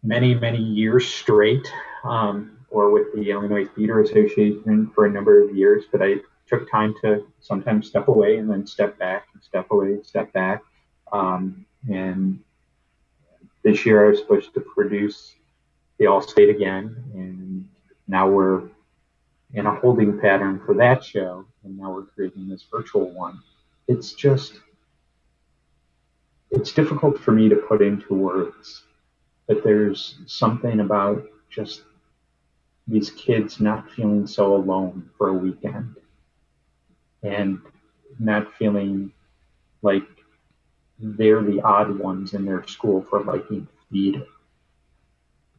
[0.07, 1.67] many, many years straight,
[2.03, 5.83] um, or with the Illinois Theater Association for a number of years.
[5.91, 6.15] But I
[6.47, 10.31] took time to sometimes step away and then step back, and step away, and step
[10.31, 10.63] back.
[11.11, 12.39] Um, and
[13.63, 15.35] this year I was supposed to produce
[15.99, 17.67] the All State again, and
[18.07, 18.63] now we're
[19.53, 23.39] in a holding pattern for that show, and now we're creating this virtual one.
[23.87, 24.59] It's just,
[26.51, 28.83] it's difficult for me to put into words,
[29.47, 31.83] but there's something about just
[32.87, 35.95] these kids not feeling so alone for a weekend
[37.23, 37.59] and
[38.19, 39.11] not feeling
[39.81, 40.03] like
[40.99, 44.25] they're the odd ones in their school for liking theater.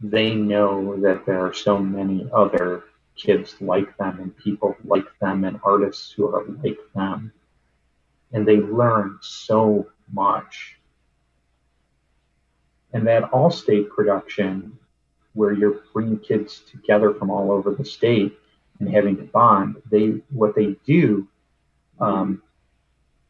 [0.00, 2.84] They know that there are so many other
[3.16, 7.32] kids like them and people like them and artists who are like them.
[8.32, 10.77] And they learn so much
[12.92, 14.78] And that all state production,
[15.34, 18.38] where you're bringing kids together from all over the state
[18.80, 21.28] and having to bond, they what they do
[22.00, 22.42] um,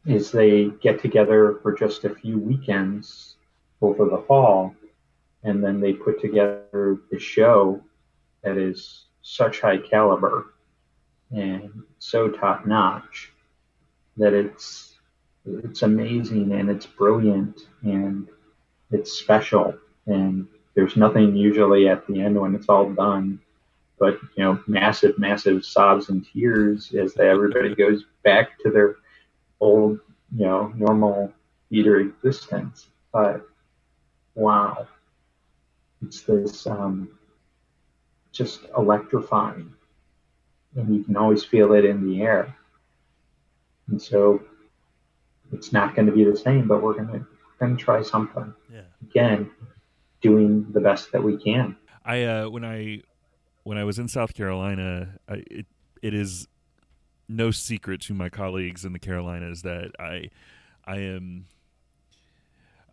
[0.05, 3.35] is they get together for just a few weekends
[3.81, 4.73] over the fall,
[5.43, 7.81] and then they put together the show
[8.43, 10.53] that is such high caliber
[11.31, 13.31] and so top notch
[14.17, 14.95] that it's
[15.45, 18.27] it's amazing and it's brilliant and
[18.91, 19.73] it's special
[20.07, 23.39] and there's nothing usually at the end when it's all done
[23.99, 28.95] but you know massive massive sobs and tears as everybody goes back to their
[29.59, 29.99] old
[30.35, 31.33] you know normal
[31.69, 32.87] theater existence.
[33.11, 33.41] But
[34.35, 34.87] wow.
[36.01, 37.09] It's this um,
[38.31, 39.73] just electrifying
[40.75, 42.55] and you can always feel it in the air.
[43.89, 44.41] And so
[45.51, 47.27] it's not going to be the same but we're going to
[47.59, 48.81] to try something Yeah.
[49.09, 49.51] again
[50.21, 53.01] doing the best that we can I uh, when I
[53.63, 55.65] when I was in South Carolina, I, it
[56.01, 56.47] it is
[57.27, 60.29] no secret to my colleagues in the Carolinas that I
[60.85, 61.45] I am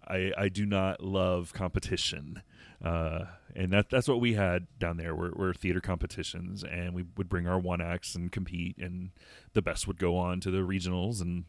[0.06, 2.42] I I do not love competition.
[2.84, 7.04] Uh, and that that's what we had down there were, were theater competitions and we
[7.16, 9.12] would bring our one acts and compete and
[9.54, 11.44] the best would go on to the regionals and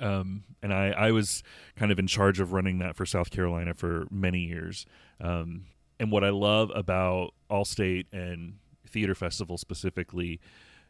[0.00, 1.42] um, and I, I was
[1.76, 4.86] kind of in charge of running that for South Carolina for many years.
[5.20, 5.66] Um,
[5.98, 10.40] and what I love about Allstate and Theater Festival specifically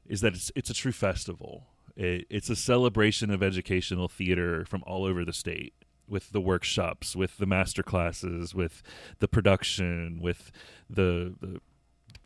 [0.06, 1.66] is that it's it's a true festival.
[1.96, 5.74] It, it's a celebration of educational theater from all over the state,
[6.08, 8.82] with the workshops, with the master classes, with
[9.20, 10.50] the production, with
[10.88, 11.60] the the,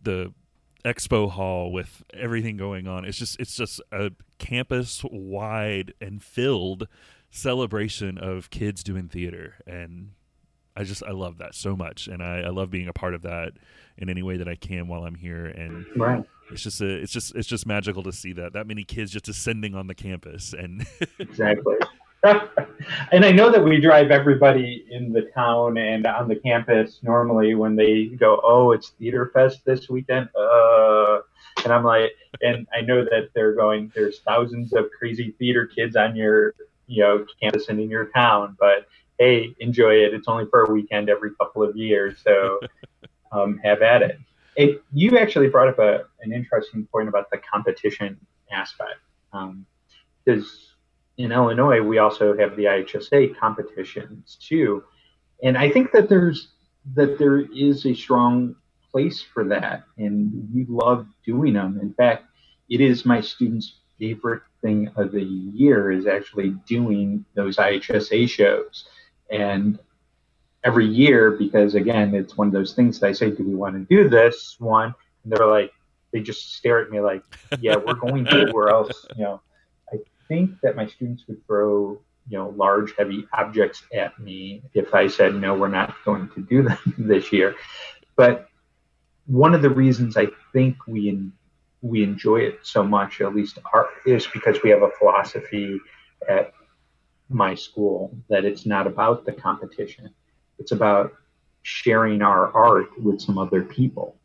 [0.03, 0.33] the
[0.89, 3.05] expo hall with everything going on.
[3.05, 6.89] It's just it's just a campus wide and filled
[7.31, 9.57] celebration of kids doing theater.
[9.67, 10.13] And
[10.75, 12.09] i just i love that so much.
[12.09, 13.53] And I, I love being a part of that
[13.97, 15.47] in any way that i can while i'm here.
[15.47, 16.25] And right.
[16.51, 19.29] it's just a, it's just it's just magical to see that that many kids just
[19.29, 20.87] ascending on the campus and
[21.19, 21.75] exactly
[23.13, 27.55] and I know that we drive everybody in the town and on the campus normally
[27.55, 30.29] when they go, oh, it's Theater Fest this weekend.
[30.35, 31.21] Uh,
[31.65, 32.13] and I'm like,
[32.43, 36.55] and I know that they're going, there's thousands of crazy theater kids on your,
[36.89, 38.89] you know, campus and in your town, but
[39.19, 40.13] hey, enjoy it.
[40.15, 42.19] It's only for a weekend every couple of years.
[42.25, 42.59] So
[43.33, 44.19] um, have at it.
[44.57, 44.83] it.
[44.93, 48.19] You actually brought up a, an interesting point about the competition
[48.51, 48.99] aspect.
[49.33, 49.67] Um,
[51.19, 54.85] in Illinois, we also have the IHSA competitions too,
[55.43, 56.49] and I think that there's
[56.95, 58.55] that there is a strong
[58.91, 61.79] place for that, and we love doing them.
[61.83, 62.25] In fact,
[62.71, 68.89] it is my students' favorite thing of the year is actually doing those IHSA shows,
[69.31, 69.79] and
[70.65, 73.75] every year because again, it's one of those things that I say, "Do we want
[73.75, 74.95] to do this one?"
[75.25, 75.73] And they're like,
[76.13, 77.23] they just stare at me like,
[77.61, 79.41] "Yeah, we're going to, Where else, you know."
[80.29, 85.07] Think that my students would throw you know large heavy objects at me if i
[85.07, 87.55] said no we're not going to do that this year.
[88.17, 88.49] But
[89.27, 91.33] one of the reasons i think we in,
[91.83, 95.79] we enjoy it so much at least our, is because we have a philosophy
[96.29, 96.53] at
[97.29, 100.11] my school that it's not about the competition.
[100.59, 101.13] It's about
[101.63, 104.17] sharing our art with some other people.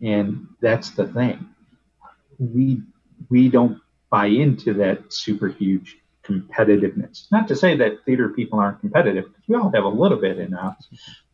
[0.00, 1.46] And that's the thing.
[2.38, 2.82] We
[3.30, 3.80] we don't
[4.14, 7.26] buy into that super huge competitiveness.
[7.32, 10.54] Not to say that theater people aren't competitive, we all have a little bit in
[10.54, 10.86] us,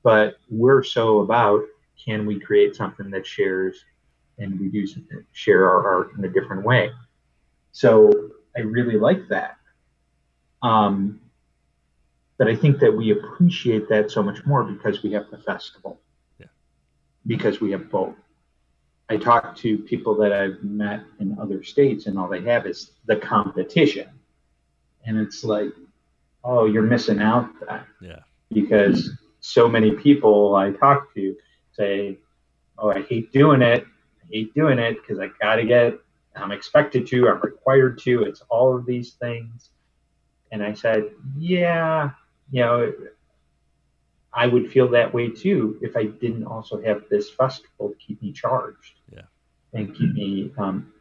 [0.02, 1.60] but we're so about
[2.02, 3.84] can we create something that shares
[4.38, 4.86] and we do
[5.32, 6.90] share our art in a different way.
[7.72, 9.58] So I really like that.
[10.62, 11.20] Um,
[12.38, 16.00] but I think that we appreciate that so much more because we have the festival.
[16.38, 16.46] Yeah.
[17.26, 18.14] Because we have both.
[19.10, 22.92] I talk to people that I've met in other states, and all they have is
[23.06, 24.08] the competition,
[25.04, 25.72] and it's like,
[26.44, 27.50] oh, you're missing out.
[28.00, 28.20] Yeah.
[28.52, 31.34] Because so many people I talk to
[31.72, 32.18] say,
[32.78, 33.84] oh, I hate doing it.
[33.84, 35.94] I hate doing it because I got to get.
[36.36, 37.28] I'm expected to.
[37.28, 38.22] I'm required to.
[38.22, 39.70] It's all of these things,
[40.52, 42.10] and I said, yeah,
[42.52, 42.92] you know,
[44.32, 48.22] I would feel that way too if I didn't also have this festival to keep
[48.22, 48.94] me charged.
[49.12, 49.22] Yeah.
[49.72, 50.92] And keep me um,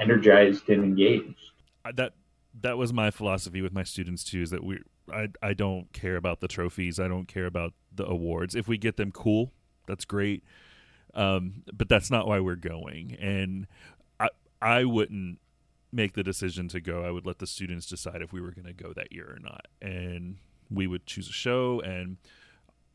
[0.00, 1.50] energized and engaged.
[1.94, 2.14] That
[2.62, 4.42] that was my philosophy with my students too.
[4.42, 4.80] Is that we
[5.12, 6.98] I I don't care about the trophies.
[6.98, 8.54] I don't care about the awards.
[8.54, 9.52] If we get them, cool.
[9.86, 10.42] That's great.
[11.14, 13.16] Um, but that's not why we're going.
[13.20, 13.66] And
[14.18, 14.28] I
[14.60, 15.38] I wouldn't
[15.92, 17.04] make the decision to go.
[17.04, 19.38] I would let the students decide if we were going to go that year or
[19.38, 19.66] not.
[19.80, 20.38] And
[20.70, 22.16] we would choose a show and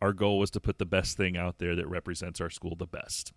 [0.02, 2.88] our goal was to put the best thing out there that represents our school the
[2.88, 3.34] best.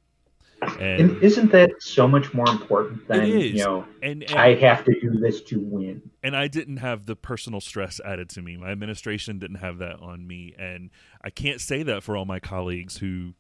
[0.63, 3.85] And, and isn't that so much more important than you know?
[4.01, 6.03] And, and, I have to do this to win.
[6.23, 8.57] And I didn't have the personal stress added to me.
[8.57, 10.91] My administration didn't have that on me, and
[11.23, 13.35] I can't say that for all my colleagues who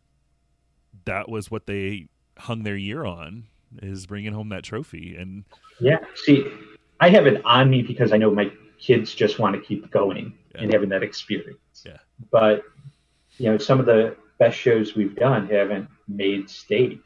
[1.04, 2.08] that was what they
[2.38, 3.44] hung their year on
[3.80, 5.16] is bringing home that trophy.
[5.16, 5.44] And
[5.80, 6.44] yeah, see,
[7.00, 10.34] I have it on me because I know my kids just want to keep going
[10.54, 10.62] yeah.
[10.62, 11.84] and having that experience.
[11.86, 11.98] Yeah.
[12.30, 12.64] But
[13.42, 17.02] you know, some of the best shows we've done haven't made state,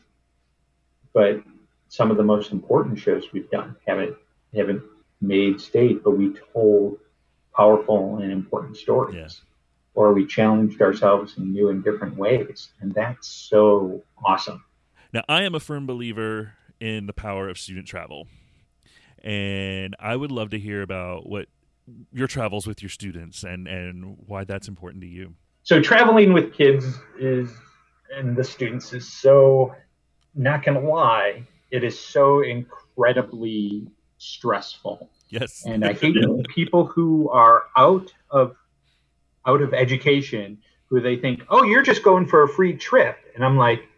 [1.15, 1.43] but
[1.89, 4.15] some of the most important shows we've done haven't
[4.55, 4.83] haven't
[5.23, 6.99] made state, but we told
[7.55, 9.17] powerful and important stories.
[9.17, 9.29] Yeah.
[9.95, 12.69] Or we challenged ourselves in new and different ways.
[12.83, 14.63] And that's so awesome.
[15.15, 18.29] Now, I am a firm believer in the power of student travel.
[19.23, 21.47] And I would love to hear about what
[22.13, 25.35] your travels with your students and, and why that's important to you.
[25.67, 26.87] So, traveling with kids
[27.19, 27.51] is
[28.17, 29.75] and the students is so,
[30.37, 31.43] not to lie,
[31.73, 35.11] it is so incredibly stressful.
[35.29, 35.65] Yes.
[35.67, 36.19] And I hate
[36.55, 38.55] people who are out of
[39.45, 40.59] out of education
[40.89, 43.17] who they think, oh, you're just going for a free trip.
[43.35, 43.89] And I'm like,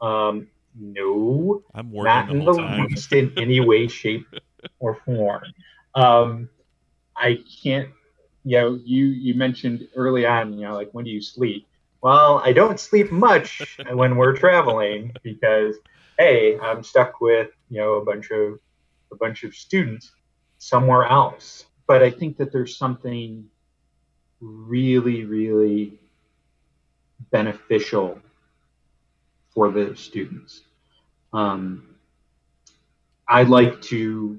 [0.00, 4.26] um, no, I'm not in the least in any way, shape,
[4.78, 5.42] or form.
[5.94, 6.48] Um,
[7.14, 7.90] I can't.
[8.48, 10.54] You know, you you mentioned early on.
[10.54, 11.66] You know, like when do you sleep?
[12.00, 15.76] Well, I don't sleep much when we're traveling because
[16.18, 18.58] hey, I'm stuck with you know a bunch of
[19.12, 20.12] a bunch of students
[20.58, 21.66] somewhere else.
[21.86, 23.48] But I think that there's something
[24.40, 25.98] really, really
[27.30, 28.18] beneficial
[29.54, 30.62] for the students.
[31.32, 31.96] Um,
[33.26, 34.38] I like to,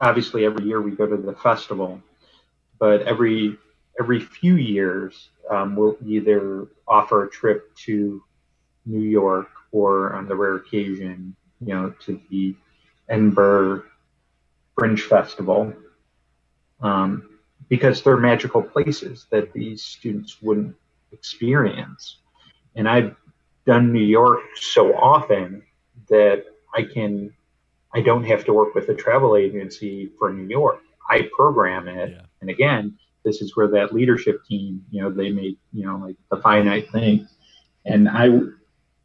[0.00, 2.00] obviously, every year we go to the festival,
[2.78, 3.56] but every
[3.98, 8.22] every few years um, we'll either offer a trip to
[8.86, 12.54] New York or, on the rare occasion, you know, to the
[13.08, 13.82] Edinburgh
[14.76, 15.72] Fringe Festival,
[16.80, 17.28] um,
[17.68, 20.76] because they're magical places that these students wouldn't
[21.12, 22.18] experience.
[22.74, 23.16] And I've
[23.66, 25.62] done New York so often
[26.08, 26.44] that
[26.74, 27.32] I can
[27.94, 30.80] I don't have to work with a travel agency for New York.
[31.08, 32.10] I program it.
[32.10, 32.22] Yeah.
[32.44, 36.16] And again, this is where that leadership team, you know, they make, you know, like
[36.30, 37.26] the finite thing.
[37.86, 38.38] And I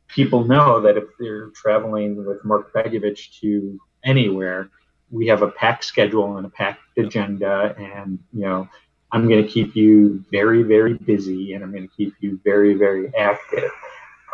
[0.10, 4.70] people know that if they're traveling with Mark Begovich to anywhere,
[5.10, 8.68] we have a packed schedule and a packed agenda and you know,
[9.14, 12.74] I'm going to keep you very, very busy and I'm going to keep you very,
[12.74, 13.72] very active.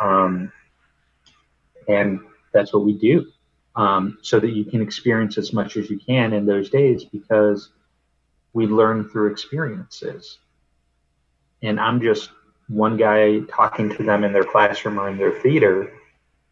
[0.00, 0.50] Um,
[1.86, 2.18] and
[2.52, 3.26] that's what we do
[3.76, 7.70] um, so that you can experience as much as you can in those days because
[8.56, 10.38] we learn through experiences.
[11.60, 12.30] And I'm just
[12.68, 15.92] one guy talking to them in their classroom or in their theater,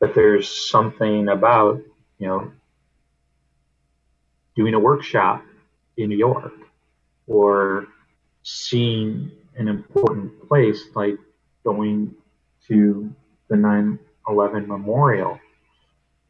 [0.01, 1.81] but there's something about,
[2.19, 2.53] you know,
[4.55, 5.43] doing a workshop
[5.97, 6.53] in New York
[7.27, 7.87] or
[8.43, 11.17] seeing an important place like
[11.65, 12.15] going
[12.69, 13.11] to
[13.49, 13.99] the 9
[14.29, 15.41] 11 memorial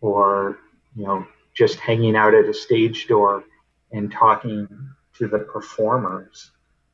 [0.00, 0.56] or
[0.94, 3.42] you know just hanging out at a stage door
[3.90, 6.50] and talking to the performers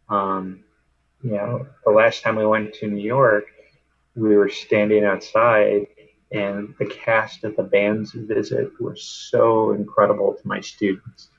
[0.08, 0.62] um,
[1.22, 3.44] you know the last time we went to new york
[4.16, 5.86] we were standing outside
[6.32, 11.30] and the cast of the band's visit was so incredible to my students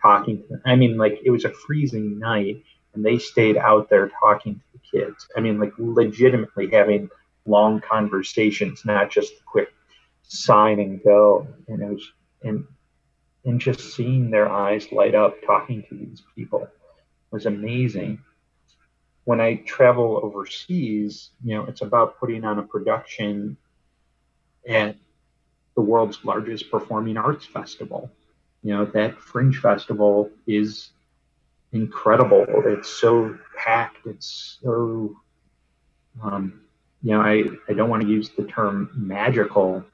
[0.00, 0.62] talking to them.
[0.66, 2.62] i mean like it was a freezing night
[2.94, 7.08] and they stayed out there talking to the kids i mean like legitimately having
[7.48, 9.72] long conversations, not just the quick
[10.22, 11.48] sign and go.
[11.66, 12.12] And it was
[12.42, 12.64] and
[13.44, 16.68] and just seeing their eyes light up talking to these people
[17.30, 18.20] was amazing.
[19.24, 23.56] When I travel overseas, you know, it's about putting on a production
[24.68, 24.96] at
[25.74, 28.10] the world's largest performing arts festival.
[28.62, 30.90] You know, that Fringe Festival is
[31.72, 32.44] incredible.
[32.48, 34.06] It's so packed.
[34.06, 35.16] It's so
[36.22, 36.60] um,
[37.02, 39.84] you know, I, I don't want to use the term magical,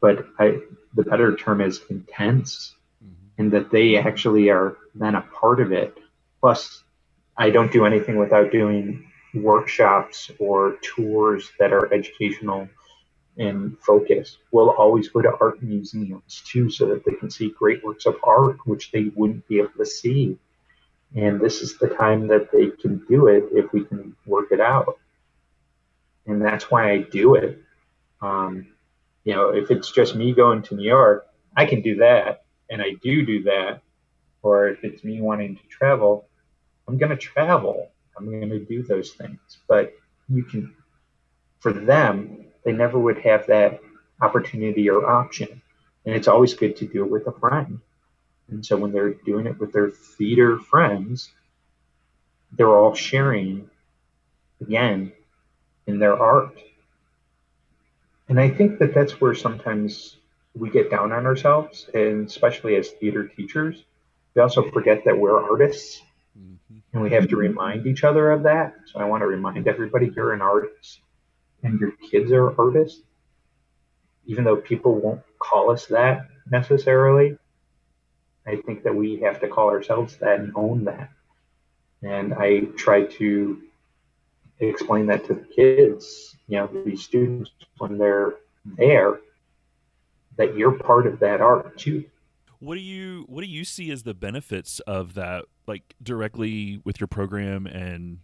[0.00, 0.60] but I,
[0.96, 2.74] the better term is intense,
[3.04, 3.14] mm-hmm.
[3.38, 5.96] and that they actually are then a part of it.
[6.40, 6.82] Plus,
[7.36, 12.68] I don't do anything without doing workshops or tours that are educational
[13.38, 14.38] and focused.
[14.50, 18.16] We'll always go to art museums too, so that they can see great works of
[18.24, 20.38] art, which they wouldn't be able to see.
[21.14, 24.60] And this is the time that they can do it if we can work it
[24.60, 24.98] out
[26.26, 27.62] and that's why I do it.
[28.20, 28.68] Um,
[29.26, 32.80] you know, if it's just me going to New York, I can do that, and
[32.80, 33.82] I do do that.
[34.42, 36.28] Or if it's me wanting to travel,
[36.86, 37.90] I'm going to travel.
[38.16, 39.40] I'm going to do those things.
[39.66, 39.92] But
[40.28, 40.72] you can
[41.58, 43.80] for them, they never would have that
[44.20, 45.60] opportunity or option.
[46.04, 47.80] And it's always good to do it with a friend.
[48.48, 51.32] And so when they're doing it with their theater friends,
[52.52, 53.68] they're all sharing
[54.60, 55.10] again
[55.88, 56.56] in their art.
[58.28, 60.16] And I think that that's where sometimes
[60.54, 63.84] we get down on ourselves, and especially as theater teachers,
[64.34, 66.02] we also forget that we're artists
[66.38, 66.78] mm-hmm.
[66.92, 68.74] and we have to remind each other of that.
[68.86, 71.00] So I want to remind everybody you're an artist
[71.62, 73.02] and your kids are artists,
[74.26, 77.38] even though people won't call us that necessarily.
[78.46, 81.10] I think that we have to call ourselves that and own that.
[82.02, 83.62] And I try to
[84.60, 88.34] explain that to the kids, you know, these students when they're
[88.76, 89.20] there,
[90.36, 92.04] that you're part of that art too.
[92.58, 97.00] What do you what do you see as the benefits of that, like directly with
[97.00, 98.20] your program and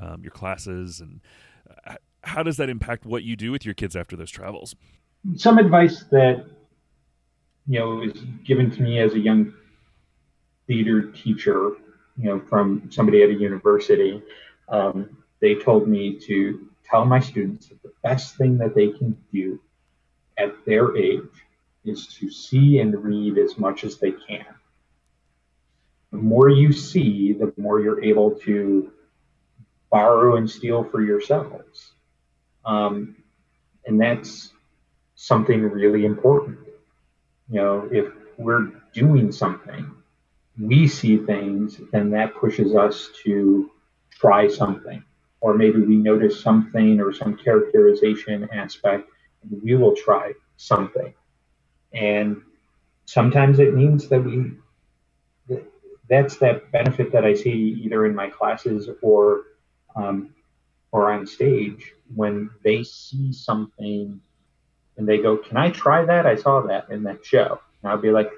[0.00, 1.20] um, your classes, and
[1.86, 4.74] uh, how does that impact what you do with your kids after those travels?
[5.36, 6.46] Some advice that
[7.66, 8.12] you know was
[8.44, 9.52] given to me as a young
[10.66, 11.72] theater teacher,
[12.16, 14.22] you know, from somebody at a university.
[14.68, 19.16] Um, they told me to tell my students that the best thing that they can
[19.32, 19.60] do
[20.36, 21.22] at their age
[21.84, 24.44] is to see and read as much as they can.
[26.10, 28.92] The more you see, the more you're able to
[29.90, 31.92] borrow and steal for yourselves.
[32.64, 33.16] Um,
[33.86, 34.52] and that's
[35.14, 36.58] something really important.
[37.50, 39.90] You know, if we're doing something,
[40.58, 43.70] we see things, then that pushes us to
[44.10, 45.02] try something
[45.40, 49.08] or maybe we notice something or some characterization aspect,
[49.42, 51.14] and we will try something.
[51.92, 52.42] And
[53.06, 54.52] sometimes it means that we
[56.08, 59.44] that's that benefit that I see either in my classes or
[59.96, 60.34] um,
[60.92, 64.20] or on stage when they see something
[64.96, 66.26] and they go, "Can I try that?
[66.26, 68.30] I saw that in that show." And I'll be like,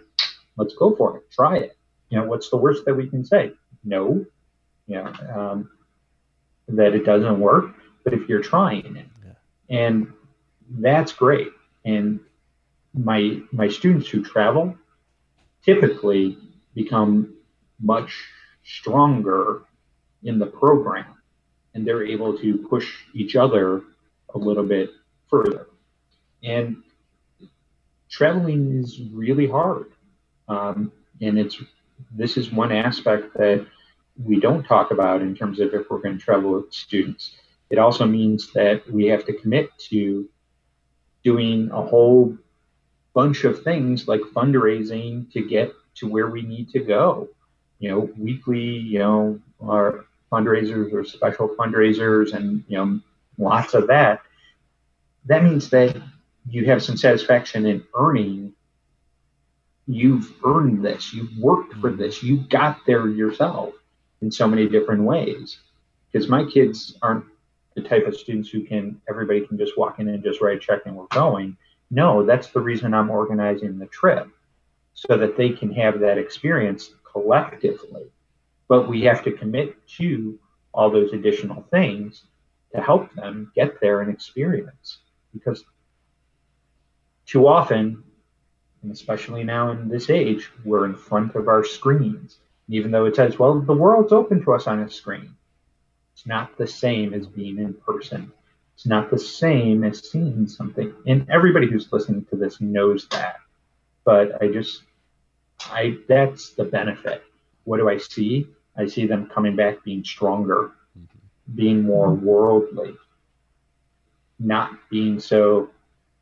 [0.56, 1.30] "Let's go for it.
[1.30, 1.76] Try it."
[2.10, 3.52] You know, what's the worst that we can say?
[3.84, 4.24] No.
[4.86, 5.70] You know, um,
[6.76, 9.32] that it doesn't work, but if you're trying it, yeah.
[9.86, 10.12] and
[10.68, 11.48] that's great.
[11.84, 12.20] And
[12.94, 14.76] my my students who travel
[15.64, 16.38] typically
[16.74, 17.34] become
[17.80, 18.12] much
[18.64, 19.62] stronger
[20.22, 21.14] in the program,
[21.74, 23.82] and they're able to push each other
[24.34, 24.90] a little bit
[25.28, 25.66] further.
[26.42, 26.82] And
[28.10, 29.92] traveling is really hard,
[30.48, 31.56] um, and it's
[32.12, 33.66] this is one aspect that
[34.24, 37.36] we don't talk about in terms of if we're going to travel with students.
[37.70, 40.28] It also means that we have to commit to
[41.22, 42.36] doing a whole
[43.14, 47.28] bunch of things like fundraising to get to where we need to go.
[47.78, 53.00] You know, weekly, you know, our fundraisers or special fundraisers and, you know,
[53.38, 54.20] lots of that.
[55.26, 55.96] That means that
[56.48, 58.52] you have some satisfaction in earning.
[59.86, 61.12] You've earned this.
[61.12, 62.00] You've worked for mm-hmm.
[62.00, 62.22] this.
[62.22, 63.74] You got there yourself
[64.22, 65.58] in so many different ways.
[66.10, 67.24] Because my kids aren't
[67.74, 70.60] the type of students who can everybody can just walk in and just write a
[70.60, 71.56] check and we're going.
[71.90, 74.28] No, that's the reason I'm organizing the trip
[74.94, 78.10] so that they can have that experience collectively.
[78.68, 80.38] But we have to commit to
[80.72, 82.24] all those additional things
[82.74, 84.98] to help them get there and experience.
[85.32, 85.64] Because
[87.26, 88.02] too often,
[88.82, 92.38] and especially now in this age, we're in front of our screens
[92.70, 95.34] even though it says, well, the world's open to us on a screen.
[96.14, 98.32] It's not the same as being in person.
[98.74, 100.94] It's not the same as seeing something.
[101.06, 103.36] And everybody who's listening to this knows that.
[104.04, 104.82] But I just,
[105.66, 107.22] I that's the benefit.
[107.64, 108.46] What do I see?
[108.76, 111.56] I see them coming back being stronger, mm-hmm.
[111.56, 112.94] being more worldly,
[114.38, 115.70] not being so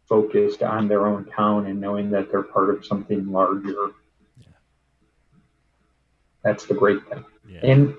[0.08, 3.92] focused on their own town and knowing that they're part of something larger
[6.42, 7.24] that's the great thing.
[7.48, 7.60] Yeah.
[7.62, 7.94] And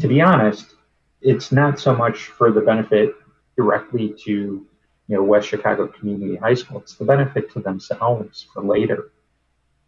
[0.00, 0.74] to be honest,
[1.20, 3.14] it's not so much for the benefit
[3.56, 6.78] directly to you know West Chicago Community High School.
[6.80, 9.10] It's the benefit to themselves for later.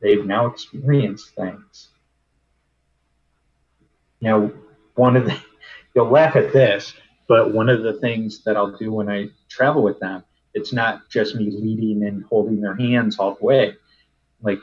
[0.01, 1.89] They've now experienced things.
[4.21, 4.53] You know,
[4.95, 5.39] one of the
[5.95, 6.95] you'll laugh at this,
[7.29, 10.25] but one of the things that I'll do when I travel with them,
[10.55, 13.75] it's not just me leading and holding their hands all the way.
[14.43, 14.59] Like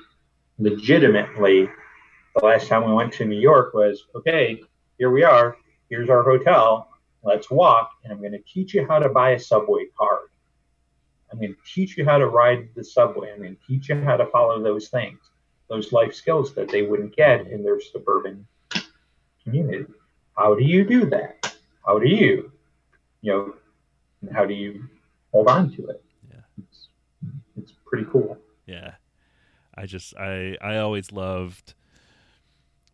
[0.57, 1.69] legitimately
[2.35, 4.61] the last time we went to New York was okay,
[4.97, 5.57] here we are,
[5.89, 6.89] here's our hotel,
[7.23, 10.29] let's walk, and I'm going to teach you how to buy a subway card.
[11.31, 13.31] I'm going to teach you how to ride the subway.
[13.31, 15.19] I'm going to teach you how to follow those things,
[15.69, 18.47] those life skills that they wouldn't get in their suburban
[19.43, 19.85] community.
[20.35, 21.55] How do you do that?
[21.85, 22.51] How do you,
[23.21, 23.53] you know,
[24.21, 24.89] and how do you
[25.31, 26.03] hold on to it.
[26.29, 26.41] Yeah.
[26.57, 26.87] It's,
[27.57, 28.37] it's pretty cool.
[28.65, 28.93] Yeah.
[29.75, 31.73] I just I I always loved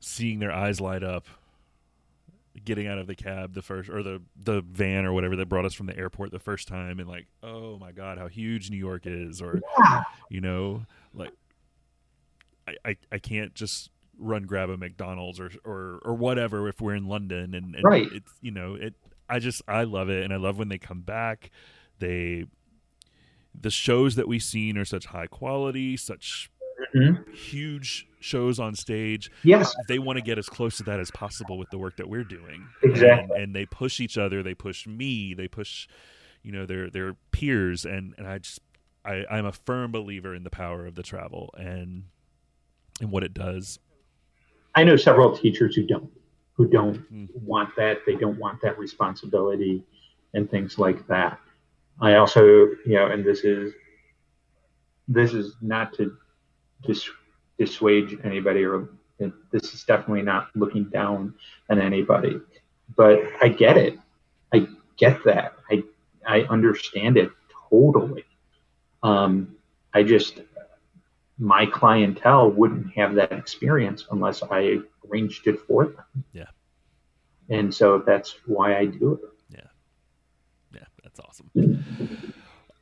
[0.06, 1.26] seeing their eyes light up
[2.64, 5.66] getting out of the cab the first or the the van or whatever that brought
[5.66, 8.78] us from the airport the first time and like oh my god how huge new
[8.78, 10.04] york is or Yeah.
[10.30, 11.32] you know like
[12.68, 16.96] i i, I can't just run grab a mcdonald's or or or whatever if we're
[16.96, 18.08] in london and, and Right.
[18.12, 18.94] it's you know it
[19.28, 21.50] i just i love it and i love when they come back
[22.00, 22.46] they
[23.60, 26.50] the shows that we've seen are such high quality such
[26.96, 27.28] Mhm.
[27.34, 31.58] huge shows on stage Yes, they want to get as close to that as possible
[31.58, 32.68] with the work that we're doing.
[32.84, 33.34] Exactly.
[33.36, 35.88] And, and they push each other, they push me, they push,
[36.44, 38.60] you know, their their peers and and I just
[39.06, 42.06] I I'm a firm believer in the power of the travel and
[43.02, 43.80] and what it does.
[44.74, 46.10] I know several teachers who don't,
[46.54, 47.30] who don't Mm.
[47.42, 48.00] want that.
[48.06, 49.84] They don't want that responsibility
[50.34, 51.40] and things like that.
[52.02, 53.74] I also, you know, and this is
[55.08, 56.18] this is not to
[56.86, 57.10] dis-
[57.58, 58.90] dissuade anybody, or
[59.52, 61.34] this is definitely not looking down
[61.70, 62.40] on anybody.
[62.96, 63.98] But I get it.
[64.54, 64.68] I
[64.98, 65.56] get that.
[65.72, 65.84] I
[66.28, 67.30] I understand it
[67.70, 68.26] totally.
[69.04, 69.56] Um,
[69.94, 70.42] I just
[71.38, 74.80] my clientele wouldn't have that experience unless I
[75.10, 76.24] arranged it for them.
[76.34, 76.46] Yeah.
[77.50, 79.20] And so that's why I do it.
[79.50, 79.68] Yeah,
[80.74, 80.86] Yeah.
[81.04, 81.52] that's awesome.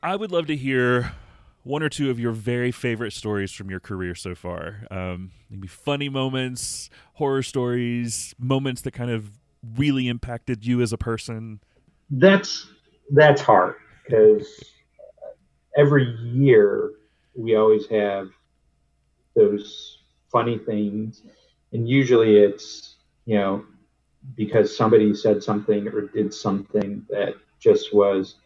[0.02, 1.12] I would love to hear
[1.64, 4.86] one or two of your very favorite stories from your career so far.
[4.90, 9.30] Um, maybe funny moments, horror stories, moments that kind of
[9.76, 11.60] really impacted you as a person.
[12.10, 12.66] That's
[13.10, 14.46] that's hard because
[15.76, 16.92] every year
[17.34, 18.28] we always have
[19.34, 19.98] those
[20.30, 21.22] funny things,
[21.72, 23.64] and usually it's you know
[24.36, 28.36] because somebody said something or did something that just was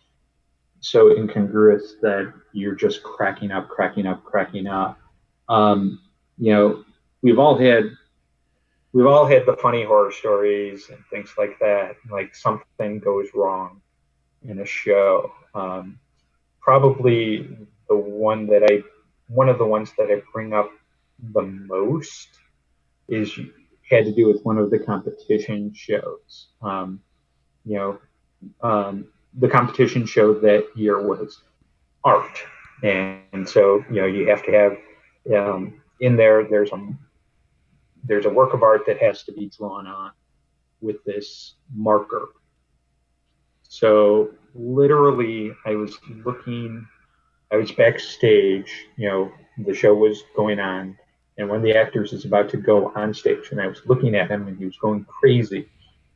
[0.81, 4.99] so incongruous that you're just cracking up, cracking up, cracking up.
[5.49, 6.01] Um,
[6.39, 6.85] you know,
[7.23, 7.91] we've all had
[8.93, 11.97] we've all had the funny horror stories and things like that.
[12.11, 13.81] Like something goes wrong
[14.43, 15.33] in a show.
[15.55, 15.99] Um,
[16.61, 17.49] probably
[17.89, 18.83] the one that I
[19.29, 20.71] one of the ones that I bring up
[21.33, 22.29] the most
[23.09, 23.39] is
[23.91, 26.49] had to do with one of the competition shows.
[26.63, 27.01] Um,
[27.65, 27.99] you know,
[28.63, 31.43] um, the competition show that year was
[32.05, 32.39] art,
[32.83, 34.77] and, and so you know you have to have
[35.37, 36.45] um, in there.
[36.49, 36.89] There's a
[38.05, 40.13] there's a work of art that has to be drawn on
[40.81, 42.29] with this marker.
[43.63, 46.87] So literally, I was looking.
[47.53, 48.73] I was backstage.
[48.97, 50.97] You know, the show was going on,
[51.37, 54.15] and one of the actors is about to go on stage, and I was looking
[54.15, 55.69] at him, and he was going crazy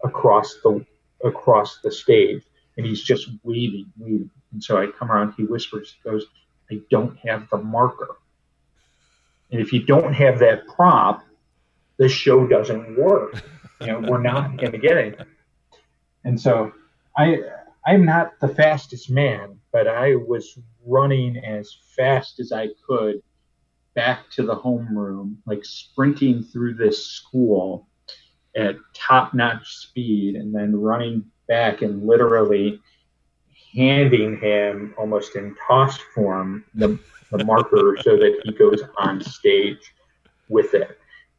[0.05, 0.85] across the
[1.25, 2.43] across the stage,
[2.77, 4.31] and he's just waving, waving.
[4.53, 5.35] And so I come around.
[5.37, 6.27] He whispers, he goes,
[6.71, 8.17] "I don't have the marker."
[9.51, 11.23] And if you don't have that prop,
[11.99, 13.43] the show doesn't work.
[13.81, 15.21] You know, we're not going to get it.
[16.25, 16.73] And so
[17.17, 17.43] I
[17.85, 23.23] I'm not the fastest man, but I was running as fast as I could
[23.95, 27.89] back to the homeroom, like sprinting through this school
[28.57, 32.81] at top notch speed and then running back and literally
[33.75, 36.99] handing him almost in toss form the,
[37.31, 39.95] the marker so that he goes on stage
[40.49, 40.99] with it.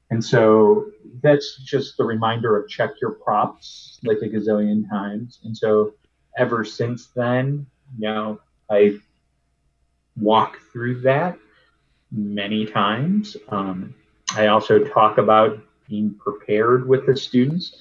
[0.09, 0.91] And so
[1.21, 5.39] that's just the reminder of check your props like a gazillion times.
[5.43, 5.93] And so
[6.37, 7.65] ever since then,
[7.97, 8.39] you know,
[8.69, 8.99] I
[10.17, 11.37] walk through that
[12.11, 13.37] many times.
[13.49, 13.95] Um,
[14.35, 17.75] I also talk about being prepared with the students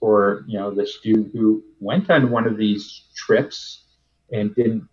[0.00, 3.84] for, you know, the student who went on one of these trips
[4.32, 4.88] and didn't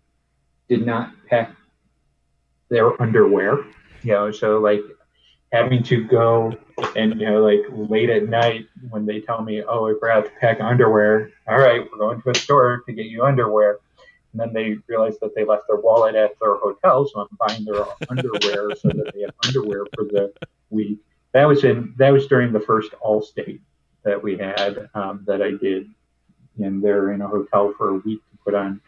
[0.68, 1.56] did not pack
[2.68, 3.64] their underwear.
[4.02, 4.82] You know, so like
[5.52, 6.54] having to go
[6.96, 10.30] and you know like late at night when they tell me oh i forgot to
[10.40, 13.78] pack underwear all right we're going to a store to get you underwear
[14.32, 17.64] and then they realize that they left their wallet at their hotel so i'm buying
[17.64, 20.32] their underwear so that they have underwear for the
[20.70, 20.98] week
[21.32, 23.60] that was in that was during the first all-state
[24.08, 25.88] that we had um, that i did
[26.58, 28.80] and they're in a hotel for a week to put on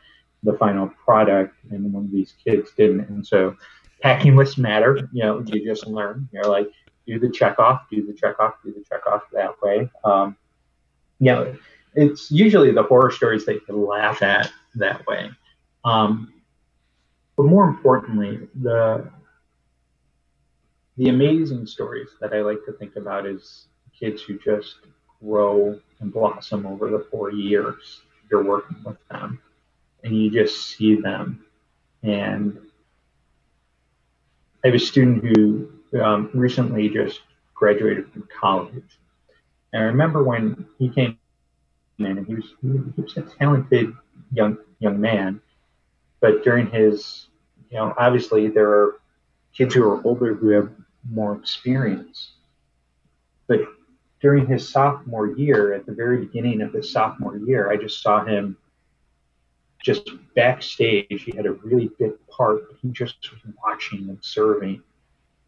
[0.43, 3.55] the final product and one of these kids didn't and so
[4.01, 5.09] packing lists matter.
[5.12, 6.29] You know, you just learn.
[6.33, 6.68] You're like,
[7.07, 9.91] do the check off, do the check off, do the check off that way.
[10.05, 10.37] Um,
[11.18, 11.55] you know,
[11.95, 15.31] it's usually the horror stories that you laugh at that way.
[15.85, 16.33] Um,
[17.37, 19.11] but more importantly, the
[20.97, 23.66] the amazing stories that I like to think about is
[23.99, 24.77] kids who just
[25.23, 29.41] grow and blossom over the four years you're working with them.
[30.05, 31.45] and you just see them.
[32.03, 32.59] And
[34.64, 35.71] I have a student who
[36.03, 37.21] um, recently just
[37.55, 38.99] graduated from college.
[39.73, 41.18] And I remember when he came
[41.99, 42.68] in, and he was, he
[43.03, 43.93] was a talented
[44.33, 45.41] young young man,
[46.21, 47.27] but during his,
[47.71, 49.01] you know, obviously there are
[49.55, 50.71] kids who are older who have
[51.11, 52.33] more experience.
[53.47, 53.61] But
[54.21, 58.25] during his sophomore year, at the very beginning of his sophomore year, I just saw
[58.25, 58.57] him
[59.83, 61.23] just backstage.
[61.25, 64.83] He had a really big part, but he just was watching, observing.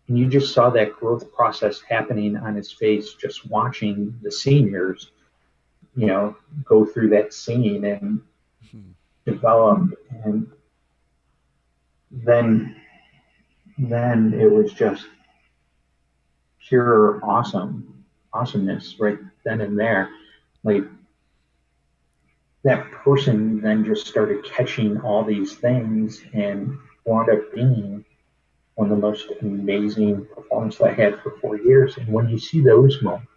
[0.08, 5.10] And you just saw that growth process happening on his face, just watching the seniors,
[5.94, 8.22] you know, go through that scene and
[8.70, 8.80] hmm.
[9.26, 9.90] develop.
[10.24, 10.50] And
[12.10, 12.76] then,
[13.78, 15.06] then it was just
[16.58, 17.91] pure awesome,
[18.34, 20.10] awesomeness right then and there.
[20.64, 20.84] Like
[22.64, 28.04] that person then just started catching all these things and wound up being
[28.76, 31.96] one of the most amazing performances I had for four years.
[31.96, 33.28] And when you see those moments,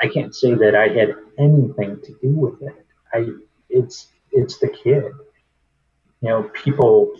[0.00, 2.86] I can't say that I had anything to do with it.
[3.12, 3.28] I
[3.70, 5.04] it's it's the kid.
[6.22, 7.12] You know, people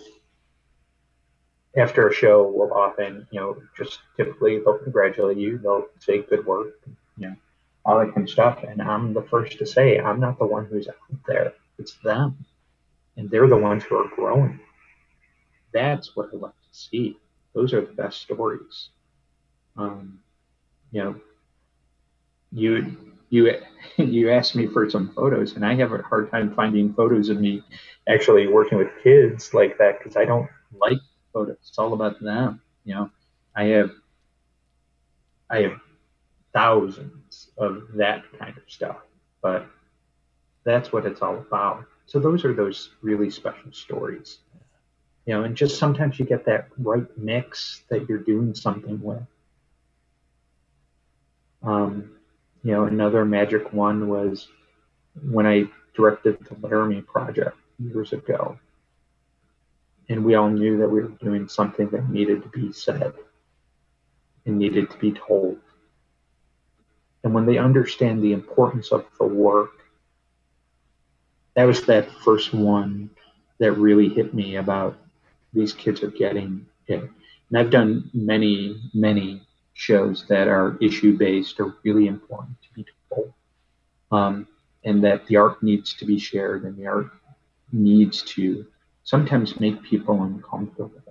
[1.77, 6.47] after a show will often, you know, just typically they'll congratulate you, they'll say good
[6.47, 6.75] work,
[7.19, 7.37] you know,
[7.85, 8.63] all that kind of stuff.
[8.63, 10.97] And I'm the first to say I'm not the one who's out
[11.27, 11.53] there.
[11.79, 12.45] It's them.
[13.17, 14.61] And they're the ones who are growing.
[15.73, 17.19] That's what I like to see.
[17.55, 18.91] Those are the best stories.
[19.77, 20.21] Um,
[20.91, 21.21] you know,
[22.53, 22.97] you
[23.31, 23.53] you
[23.97, 27.41] you asked me for some photos, and I have a hard time finding photos of
[27.41, 27.63] me
[28.09, 30.99] actually working with kids like that because I don't like
[31.45, 32.61] It's all about them.
[32.85, 33.11] You know,
[33.55, 33.91] I have
[35.51, 35.81] I have
[36.53, 38.99] thousands of that kind of stuff,
[39.43, 39.67] but
[40.65, 41.85] that's what it's all about.
[42.07, 44.39] So those are those really special stories.
[45.27, 49.23] You know, and just sometimes you get that right mix that you're doing something with.
[51.63, 52.13] Um,
[52.63, 54.49] you know, another magic one was
[55.29, 55.65] when I
[55.95, 58.59] directed the Laramie project years ago
[60.09, 63.13] and we all knew that we were doing something that needed to be said
[64.45, 65.59] and needed to be told.
[67.25, 69.73] And when they understand the importance of the work,
[71.55, 73.11] that was that first one
[73.59, 74.97] that really hit me about
[75.53, 77.03] these kids are getting it.
[77.49, 79.43] And I've done many, many
[79.73, 83.33] shows that are issue based are really important to be told.
[84.13, 84.47] Um,
[84.85, 87.11] and that the art needs to be shared and the art
[87.73, 88.65] needs to
[89.07, 91.03] sometimes make people uncomfortable.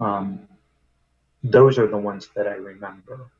[0.00, 0.48] Um,
[1.44, 3.30] those are the ones that I remember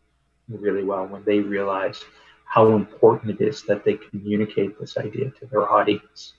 [0.48, 2.04] really well when they realize
[2.46, 6.34] how important it is that they communicate this idea to their audience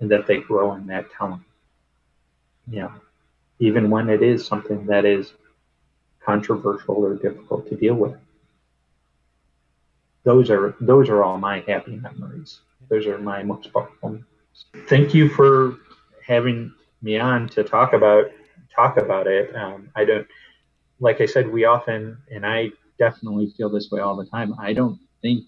[0.00, 1.42] and that they grow in that talent.
[2.66, 2.92] Know,
[3.58, 5.34] even when it is something that is
[6.24, 8.16] controversial or difficult to deal with.
[10.24, 12.60] Those are those are all my happy memories.
[12.88, 14.64] Those are my most powerful memories.
[14.88, 15.76] Thank you for
[16.30, 16.72] having
[17.02, 18.26] me on to talk about
[18.74, 19.54] talk about it.
[19.56, 20.26] Um, I don't,
[21.00, 24.54] like I said, we often, and I definitely feel this way all the time.
[24.60, 25.44] I don't think,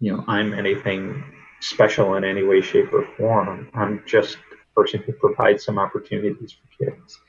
[0.00, 1.22] you know, I'm anything
[1.60, 3.70] special in any way, shape, or form.
[3.74, 7.20] I'm just a person who provides some opportunities for kids,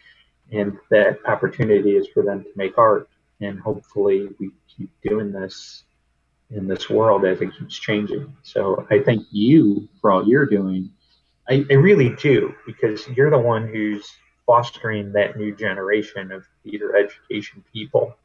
[0.52, 3.10] and that opportunity is for them to make art.
[3.41, 5.84] And hopefully, we keep doing this
[6.49, 8.36] in this world as it keeps changing.
[8.41, 10.89] So I thank you for all you're doing
[11.52, 14.10] I, I really do because you're the one who's
[14.45, 18.16] fostering that new generation of theater education people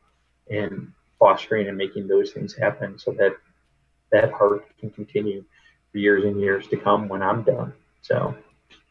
[0.49, 3.33] and fostering and making those things happen so that
[4.13, 5.45] that art can continue
[5.91, 7.73] for years and years to come when I'm done.
[8.01, 8.37] So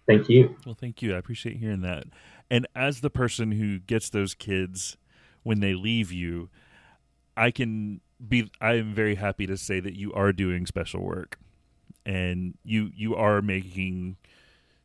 [0.05, 0.57] thank you.
[0.65, 1.15] Well, thank you.
[1.15, 2.03] I appreciate hearing that.
[2.51, 4.97] And as the person who gets those kids
[5.43, 6.49] when they leave you,
[7.37, 11.39] I can be I am very happy to say that you are doing special work
[12.05, 14.17] and you you are making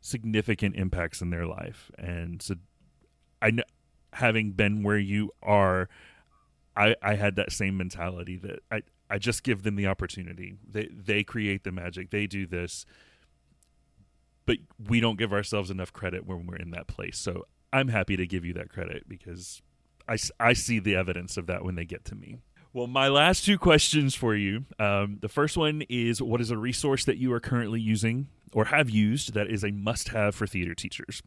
[0.01, 1.91] significant impacts in their life.
[1.99, 2.55] And so
[3.43, 3.63] i know
[4.13, 5.89] having been where you are
[6.77, 10.57] i i had that same mentality that i i just give them the opportunity.
[10.69, 12.11] They they create the magic.
[12.11, 12.87] They do this.
[14.47, 14.59] But
[14.89, 17.19] we don't give ourselves enough credit when we're in that place.
[17.19, 19.63] So i'm happy to give you that credit because
[20.09, 22.41] i i see the evidence of that when they get to me
[22.73, 24.65] well, my last two questions for you.
[24.79, 28.67] Um, the first one is what is a resource that you are currently using or
[28.67, 31.23] have used that is a must have for theater teachers?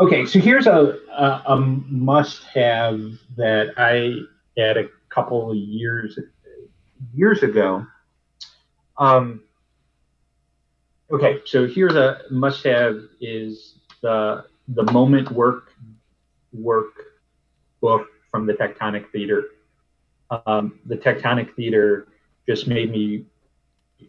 [0.00, 3.00] Okay, so here's a, a, a must have
[3.36, 4.14] that I
[4.60, 6.18] had a couple of years
[7.14, 7.86] years ago.
[8.96, 9.42] Um,
[11.10, 15.72] Okay, so here's a must-have is the the moment work
[16.52, 16.92] work
[17.80, 19.44] book from the Tectonic Theater.
[20.30, 22.08] Um, the Tectonic Theater
[22.46, 23.24] just made me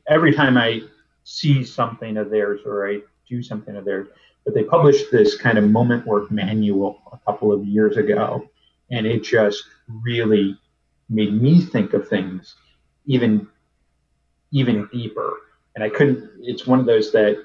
[0.08, 0.82] every time I
[1.24, 4.08] see something of theirs or I do something of theirs.
[4.46, 8.50] But they published this kind of moment work manual a couple of years ago,
[8.90, 10.58] and it just really
[11.10, 12.56] made me think of things
[13.06, 13.48] even
[14.52, 15.34] even deeper.
[15.76, 16.30] And I couldn't.
[16.42, 17.44] It's one of those that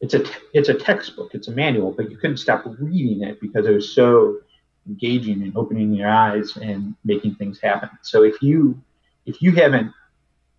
[0.00, 3.66] it's a it's a textbook, it's a manual, but you couldn't stop reading it because
[3.66, 4.38] it was so
[4.86, 7.90] engaging and opening your eyes and making things happen.
[8.02, 8.80] So if you
[9.26, 9.92] if you haven't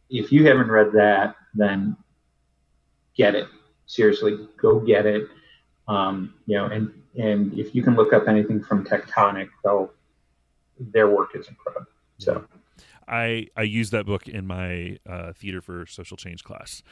[0.09, 1.97] if you haven't read that, then
[3.15, 3.47] get it.
[3.86, 5.28] Seriously, go get it.
[5.88, 9.49] Um, you know, and and if you can look up anything from Tectonic,
[10.80, 11.88] their work is incredible.
[12.17, 12.45] So.
[13.07, 16.84] I I use that book in my uh, theater for social change class.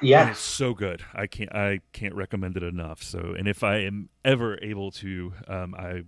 [0.00, 1.04] Yeah, it's so good.
[1.14, 3.02] I can't I can't recommend it enough.
[3.02, 6.04] So, and if I am ever able to, um, I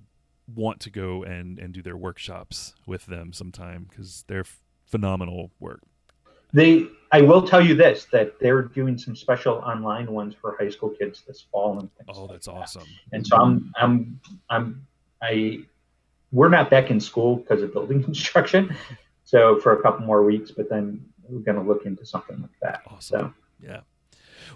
[0.52, 5.50] want to go and and do their workshops with them sometime because they're f- phenomenal
[5.58, 5.80] work.
[6.52, 10.70] They, I will tell you this: that they're doing some special online ones for high
[10.70, 12.08] school kids this fall and things.
[12.16, 12.52] Oh, like that's that.
[12.52, 12.86] awesome!
[13.12, 14.20] And so I'm, I'm,
[14.50, 14.86] I'm,
[15.20, 15.60] I.
[16.30, 18.76] We're not back in school because of building construction,
[19.24, 20.52] so for a couple more weeks.
[20.52, 22.82] But then we're going to look into something like that.
[22.86, 23.34] Awesome.
[23.60, 23.80] So yeah.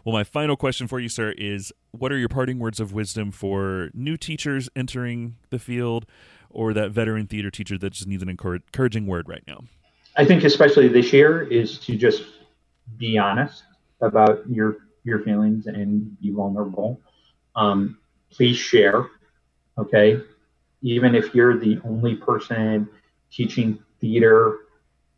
[0.04, 3.30] Well, my final question for you, sir, is what are your parting words of wisdom
[3.30, 6.06] for new teachers entering the field
[6.50, 9.64] or that veteran theater teacher that just needs an encouraging word right now?
[10.16, 12.24] I think, especially this year, is to just
[12.96, 13.62] be honest
[14.00, 17.00] about your your feelings and be vulnerable.
[17.56, 17.98] Um,
[18.30, 19.06] please share,
[19.78, 20.20] okay?
[20.82, 22.88] Even if you're the only person
[23.30, 24.58] teaching theater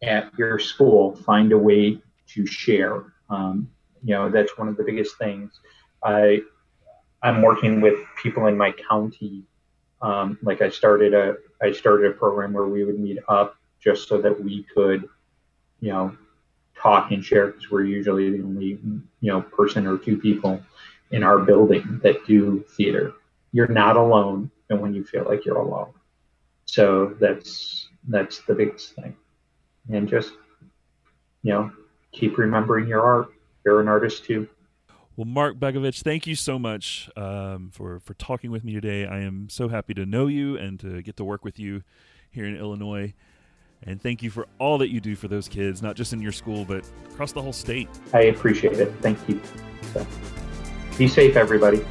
[0.03, 3.13] at your school, find a way to share.
[3.29, 3.69] Um,
[4.03, 5.61] you know that's one of the biggest things.
[6.03, 6.41] I
[7.23, 9.43] i'm working with people in my county
[10.01, 14.09] um, like i started a i started a program where we would meet up just
[14.09, 15.07] so that we could
[15.81, 16.17] you know
[16.81, 18.79] talk and share because we're usually the only
[19.21, 20.61] you know person or two people
[21.11, 23.13] in our building that do theater.
[23.53, 25.93] You're not alone and when you feel like you're alone.
[26.67, 29.17] So that's that's the biggest thing.
[29.91, 30.33] And just
[31.43, 31.73] you know
[32.13, 33.33] keep remembering your art
[33.65, 34.49] you're an artist too.
[35.17, 39.07] Well, Mark Begovich, thank you so much um, for for talking with me today.
[39.07, 41.83] I am so happy to know you and to get to work with you
[42.31, 43.13] here in Illinois.
[43.83, 46.33] And thank you for all that you do for those kids, not just in your
[46.33, 47.89] school, but across the whole state.
[48.13, 48.93] I appreciate it.
[49.01, 49.41] Thank you.
[49.93, 50.07] So,
[50.99, 51.85] be safe, everybody.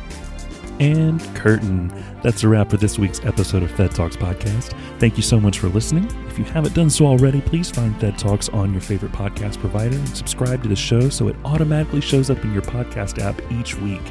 [0.79, 1.91] And curtain.
[2.23, 4.73] That's a wrap for this week's episode of ThEd Talks Podcast.
[4.97, 6.05] Thank you so much for listening.
[6.27, 9.97] If you haven't done so already, please find ThEd Talks on your favorite podcast provider
[9.97, 13.75] and subscribe to the show so it automatically shows up in your podcast app each
[13.75, 14.01] week.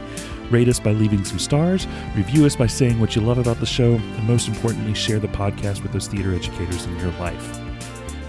[0.50, 3.66] Rate us by leaving some stars, review us by saying what you love about the
[3.66, 7.60] show, and most importantly, share the podcast with those theater educators in your life.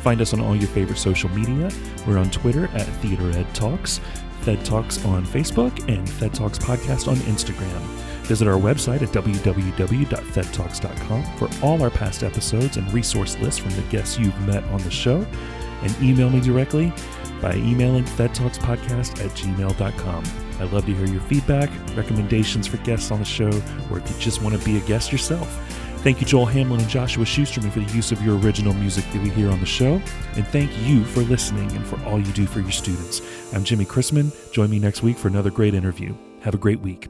[0.02, 1.70] Find us on all your favorite social media.
[2.08, 4.00] We're on Twitter at Theater Ed Talks,
[4.44, 8.09] ThEd Talks on Facebook, and ThEd Talks Podcast on Instagram.
[8.30, 13.82] Visit our website at www.thedtalks.com for all our past episodes and resource lists from the
[13.90, 15.26] guests you've met on the show.
[15.82, 16.94] And email me directly
[17.42, 20.24] by emailing thedtalkspodcast at gmail.com.
[20.60, 23.50] I love to hear your feedback, recommendations for guests on the show,
[23.90, 25.52] or if you just want to be a guest yourself.
[26.04, 29.24] Thank you, Joel Hamlin and Joshua Schusterman, for the use of your original music that
[29.24, 30.00] we hear on the show.
[30.36, 33.24] And thank you for listening and for all you do for your students.
[33.56, 34.32] I'm Jimmy Chrisman.
[34.52, 36.16] Join me next week for another great interview.
[36.42, 37.10] Have a great week.